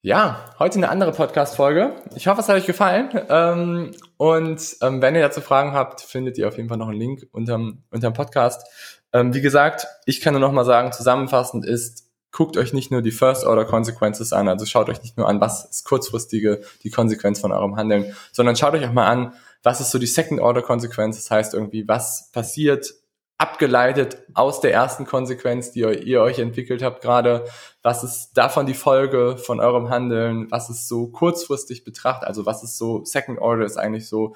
Ja, 0.02 0.50
heute 0.58 0.76
eine 0.76 0.90
andere 0.90 1.12
Podcast-Folge. 1.12 1.96
Ich 2.14 2.26
hoffe, 2.26 2.42
es 2.42 2.48
hat 2.50 2.56
euch 2.56 2.66
gefallen. 2.66 3.08
Ähm, 3.30 3.92
und 4.18 4.76
ähm, 4.82 5.00
wenn 5.00 5.14
ihr 5.14 5.22
dazu 5.22 5.40
Fragen 5.40 5.72
habt, 5.72 6.02
findet 6.02 6.36
ihr 6.36 6.46
auf 6.46 6.58
jeden 6.58 6.68
Fall 6.68 6.76
noch 6.76 6.88
einen 6.88 6.98
Link 6.98 7.26
unterm, 7.32 7.84
unterm 7.90 8.12
Podcast. 8.12 8.93
Ähm, 9.14 9.32
wie 9.32 9.40
gesagt, 9.40 9.86
ich 10.04 10.20
kann 10.20 10.34
nur 10.34 10.40
noch 10.40 10.52
mal 10.52 10.64
sagen, 10.64 10.92
zusammenfassend 10.92 11.64
ist, 11.64 12.10
guckt 12.32 12.56
euch 12.56 12.72
nicht 12.72 12.90
nur 12.90 13.00
die 13.00 13.12
First-Order-Consequences 13.12 14.32
an, 14.32 14.48
also 14.48 14.66
schaut 14.66 14.88
euch 14.88 15.02
nicht 15.02 15.16
nur 15.16 15.28
an, 15.28 15.40
was 15.40 15.64
ist 15.66 15.84
kurzfristige 15.84 16.62
die 16.82 16.90
Konsequenz 16.90 17.40
von 17.40 17.52
eurem 17.52 17.76
Handeln, 17.76 18.12
sondern 18.32 18.56
schaut 18.56 18.74
euch 18.74 18.84
auch 18.84 18.92
mal 18.92 19.06
an, 19.06 19.32
was 19.62 19.80
ist 19.80 19.92
so 19.92 19.98
die 20.00 20.06
Second-Order-Konsequenz, 20.06 21.16
das 21.16 21.30
heißt 21.30 21.54
irgendwie, 21.54 21.86
was 21.86 22.30
passiert 22.32 22.92
abgeleitet 23.38 24.18
aus 24.34 24.60
der 24.60 24.72
ersten 24.72 25.06
Konsequenz, 25.06 25.70
die 25.72 25.80
ihr, 25.80 26.20
euch 26.20 26.38
entwickelt 26.38 26.82
habt 26.82 27.02
gerade, 27.02 27.44
was 27.82 28.02
ist 28.02 28.32
davon 28.34 28.66
die 28.66 28.74
Folge 28.74 29.36
von 29.36 29.60
eurem 29.60 29.90
Handeln, 29.90 30.50
was 30.50 30.70
ist 30.70 30.88
so 30.88 31.08
kurzfristig 31.08 31.84
betrachtet, 31.84 32.26
also 32.26 32.46
was 32.46 32.62
ist 32.64 32.78
so, 32.78 33.04
Second 33.04 33.40
Order 33.40 33.64
ist 33.64 33.76
eigentlich 33.76 34.08
so 34.08 34.34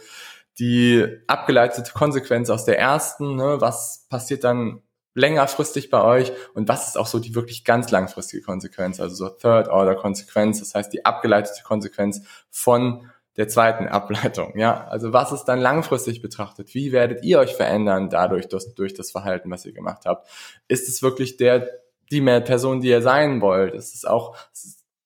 die 0.59 1.07
abgeleitete 1.27 1.93
Konsequenz 1.93 2.51
aus 2.51 2.65
der 2.65 2.79
ersten, 2.79 3.37
ne? 3.37 3.61
was 3.61 4.07
passiert 4.09 4.45
dann 4.45 4.83
längerfristig 5.15 5.91
bei 5.91 6.03
euch 6.03 6.33
und 6.55 6.69
was 6.69 6.89
ist 6.89 6.97
auch 6.97 7.07
so 7.07 7.19
die 7.19 7.35
wirklich 7.35 7.65
ganz 7.65 7.91
langfristige 7.91 8.43
Konsequenz, 8.43 9.01
also 9.01 9.15
so 9.15 9.29
Third 9.29 9.69
Order 9.69 9.97
Konsequenz, 9.97 10.61
das 10.61 10.75
heißt 10.75 10.93
die 10.93 11.05
abgeleitete 11.05 11.63
Konsequenz 11.63 12.23
von 12.51 13.09
der 13.37 13.49
zweiten 13.49 13.87
Ableitung. 13.87 14.59
Ja, 14.59 14.87
also 14.89 15.13
was 15.13 15.33
ist 15.33 15.45
dann 15.45 15.61
langfristig 15.61 16.23
betrachtet? 16.23 16.75
Wie 16.75 16.93
werdet 16.93 17.23
ihr 17.25 17.39
euch 17.39 17.55
verändern 17.55 18.11
dadurch, 18.11 18.49
durch, 18.49 18.75
durch 18.75 18.95
das 18.95 19.13
Verhalten, 19.13 19.51
was 19.51 19.65
ihr 19.65 19.73
gemacht 19.73 20.07
habt? 20.07 20.29
Ist 20.67 20.89
es 20.89 21.03
wirklich 21.03 21.37
der, 21.37 21.69
die 22.11 22.21
mehr 22.21 22.41
Person, 22.41 22.81
die 22.81 22.89
ihr 22.89 23.03
sein 23.03 23.41
wollt? 23.41 23.75
Ist 23.75 23.95
es 23.95 24.05
auch, 24.05 24.37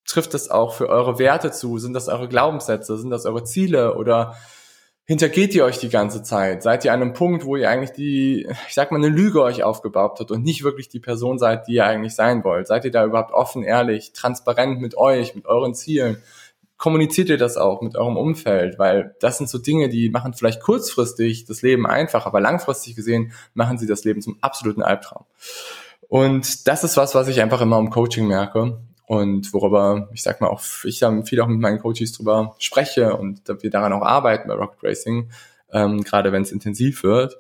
trifft 0.06 0.32
es 0.32 0.50
auch 0.50 0.72
für 0.72 0.88
eure 0.88 1.18
Werte 1.18 1.50
zu? 1.50 1.78
Sind 1.78 1.92
das 1.92 2.08
eure 2.08 2.28
Glaubenssätze? 2.28 2.96
Sind 2.96 3.10
das 3.10 3.26
eure 3.26 3.44
Ziele? 3.44 3.96
Oder 3.96 4.34
hintergeht 5.04 5.54
ihr 5.54 5.64
euch 5.64 5.78
die 5.78 5.88
ganze 5.88 6.22
Zeit? 6.22 6.62
Seid 6.62 6.84
ihr 6.84 6.92
an 6.92 7.02
einem 7.02 7.12
Punkt, 7.12 7.44
wo 7.44 7.56
ihr 7.56 7.68
eigentlich 7.68 7.92
die, 7.92 8.46
ich 8.68 8.74
sag 8.74 8.90
mal, 8.92 8.98
eine 8.98 9.08
Lüge 9.08 9.42
euch 9.42 9.62
aufgebaut 9.62 10.18
habt 10.20 10.30
und 10.30 10.44
nicht 10.44 10.62
wirklich 10.62 10.88
die 10.88 11.00
Person 11.00 11.38
seid, 11.38 11.66
die 11.66 11.74
ihr 11.74 11.86
eigentlich 11.86 12.14
sein 12.14 12.44
wollt? 12.44 12.66
Seid 12.66 12.84
ihr 12.84 12.90
da 12.90 13.04
überhaupt 13.04 13.32
offen, 13.32 13.62
ehrlich, 13.62 14.12
transparent 14.12 14.80
mit 14.80 14.96
euch, 14.96 15.34
mit 15.34 15.46
euren 15.46 15.74
Zielen? 15.74 16.22
kommuniziert 16.82 17.28
ihr 17.28 17.38
das 17.38 17.56
auch 17.56 17.80
mit 17.80 17.94
eurem 17.94 18.16
Umfeld, 18.16 18.76
weil 18.76 19.14
das 19.20 19.38
sind 19.38 19.48
so 19.48 19.58
Dinge, 19.58 19.88
die 19.88 20.10
machen 20.10 20.34
vielleicht 20.34 20.60
kurzfristig 20.60 21.44
das 21.44 21.62
Leben 21.62 21.86
einfach, 21.86 22.26
aber 22.26 22.40
langfristig 22.40 22.96
gesehen 22.96 23.30
machen 23.54 23.78
sie 23.78 23.86
das 23.86 24.02
Leben 24.02 24.20
zum 24.20 24.36
absoluten 24.40 24.82
Albtraum. 24.82 25.24
Und 26.08 26.66
das 26.66 26.82
ist 26.82 26.96
was, 26.96 27.14
was 27.14 27.28
ich 27.28 27.40
einfach 27.40 27.60
immer 27.60 27.78
im 27.78 27.90
Coaching 27.90 28.26
merke 28.26 28.80
und 29.06 29.52
worüber 29.52 30.08
ich 30.12 30.22
sag 30.22 30.40
mal 30.40 30.48
auch 30.48 30.62
ich 30.84 30.98
dann 30.98 31.24
viel 31.24 31.40
auch 31.40 31.46
mit 31.46 31.60
meinen 31.60 31.78
Coaches 31.78 32.12
drüber 32.12 32.54
spreche 32.58 33.16
und 33.16 33.42
wir 33.46 33.70
daran 33.70 33.92
auch 33.92 34.02
arbeiten 34.02 34.48
bei 34.48 34.54
Rocket 34.54 34.82
Racing, 34.82 35.30
ähm, 35.72 36.02
gerade 36.02 36.32
wenn 36.32 36.42
es 36.42 36.52
intensiv 36.52 37.02
wird. 37.02 37.38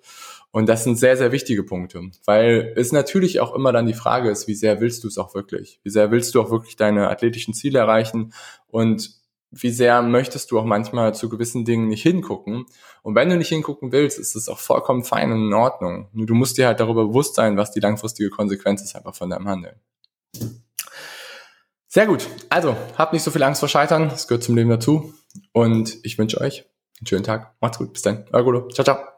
Und 0.50 0.68
das 0.68 0.84
sind 0.84 0.96
sehr, 0.96 1.16
sehr 1.16 1.32
wichtige 1.32 1.64
Punkte, 1.64 2.10
weil 2.26 2.74
es 2.76 2.92
natürlich 2.92 3.40
auch 3.40 3.54
immer 3.54 3.72
dann 3.72 3.86
die 3.86 3.94
Frage 3.94 4.30
ist, 4.30 4.48
wie 4.48 4.54
sehr 4.54 4.80
willst 4.80 5.02
du 5.02 5.08
es 5.08 5.16
auch 5.16 5.34
wirklich? 5.34 5.80
Wie 5.82 5.88
sehr 5.88 6.10
willst 6.10 6.34
du 6.34 6.42
auch 6.42 6.50
wirklich 6.50 6.76
deine 6.76 7.08
athletischen 7.08 7.54
Ziele 7.54 7.78
erreichen? 7.78 8.34
Und 8.68 9.22
wie 9.52 9.70
sehr 9.70 10.02
möchtest 10.02 10.50
du 10.50 10.58
auch 10.58 10.64
manchmal 10.64 11.14
zu 11.14 11.28
gewissen 11.28 11.64
Dingen 11.64 11.88
nicht 11.88 12.02
hingucken. 12.02 12.64
Und 13.02 13.14
wenn 13.14 13.28
du 13.28 13.36
nicht 13.36 13.50
hingucken 13.50 13.92
willst, 13.92 14.18
ist 14.18 14.34
es 14.34 14.48
auch 14.48 14.58
vollkommen 14.58 15.04
fein 15.04 15.30
und 15.30 15.46
in 15.46 15.52
Ordnung. 15.52 16.08
Nur 16.12 16.26
du 16.26 16.34
musst 16.34 16.56
dir 16.56 16.66
halt 16.66 16.80
darüber 16.80 17.06
bewusst 17.06 17.34
sein, 17.34 17.56
was 17.58 17.70
die 17.70 17.80
langfristige 17.80 18.30
Konsequenz 18.30 18.82
ist 18.82 18.96
einfach 18.96 19.14
von 19.14 19.28
deinem 19.28 19.46
Handeln. 19.46 19.76
Sehr 21.92 22.06
gut. 22.06 22.26
Also, 22.48 22.74
habt 22.96 23.12
nicht 23.12 23.22
so 23.22 23.30
viel 23.30 23.42
Angst 23.42 23.60
vor 23.60 23.68
Scheitern. 23.68 24.08
Das 24.08 24.26
gehört 24.26 24.42
zum 24.42 24.56
Leben 24.56 24.70
dazu. 24.70 25.12
Und 25.52 25.98
ich 26.04 26.16
wünsche 26.16 26.40
euch 26.40 26.64
einen 26.98 27.06
schönen 27.06 27.22
Tag. 27.22 27.54
Macht's 27.60 27.76
gut. 27.76 27.92
Bis 27.92 28.00
dann. 28.00 28.24
Euer 28.32 28.44
Gulo. 28.44 28.68
Ciao, 28.70 28.82
ciao. 28.82 29.11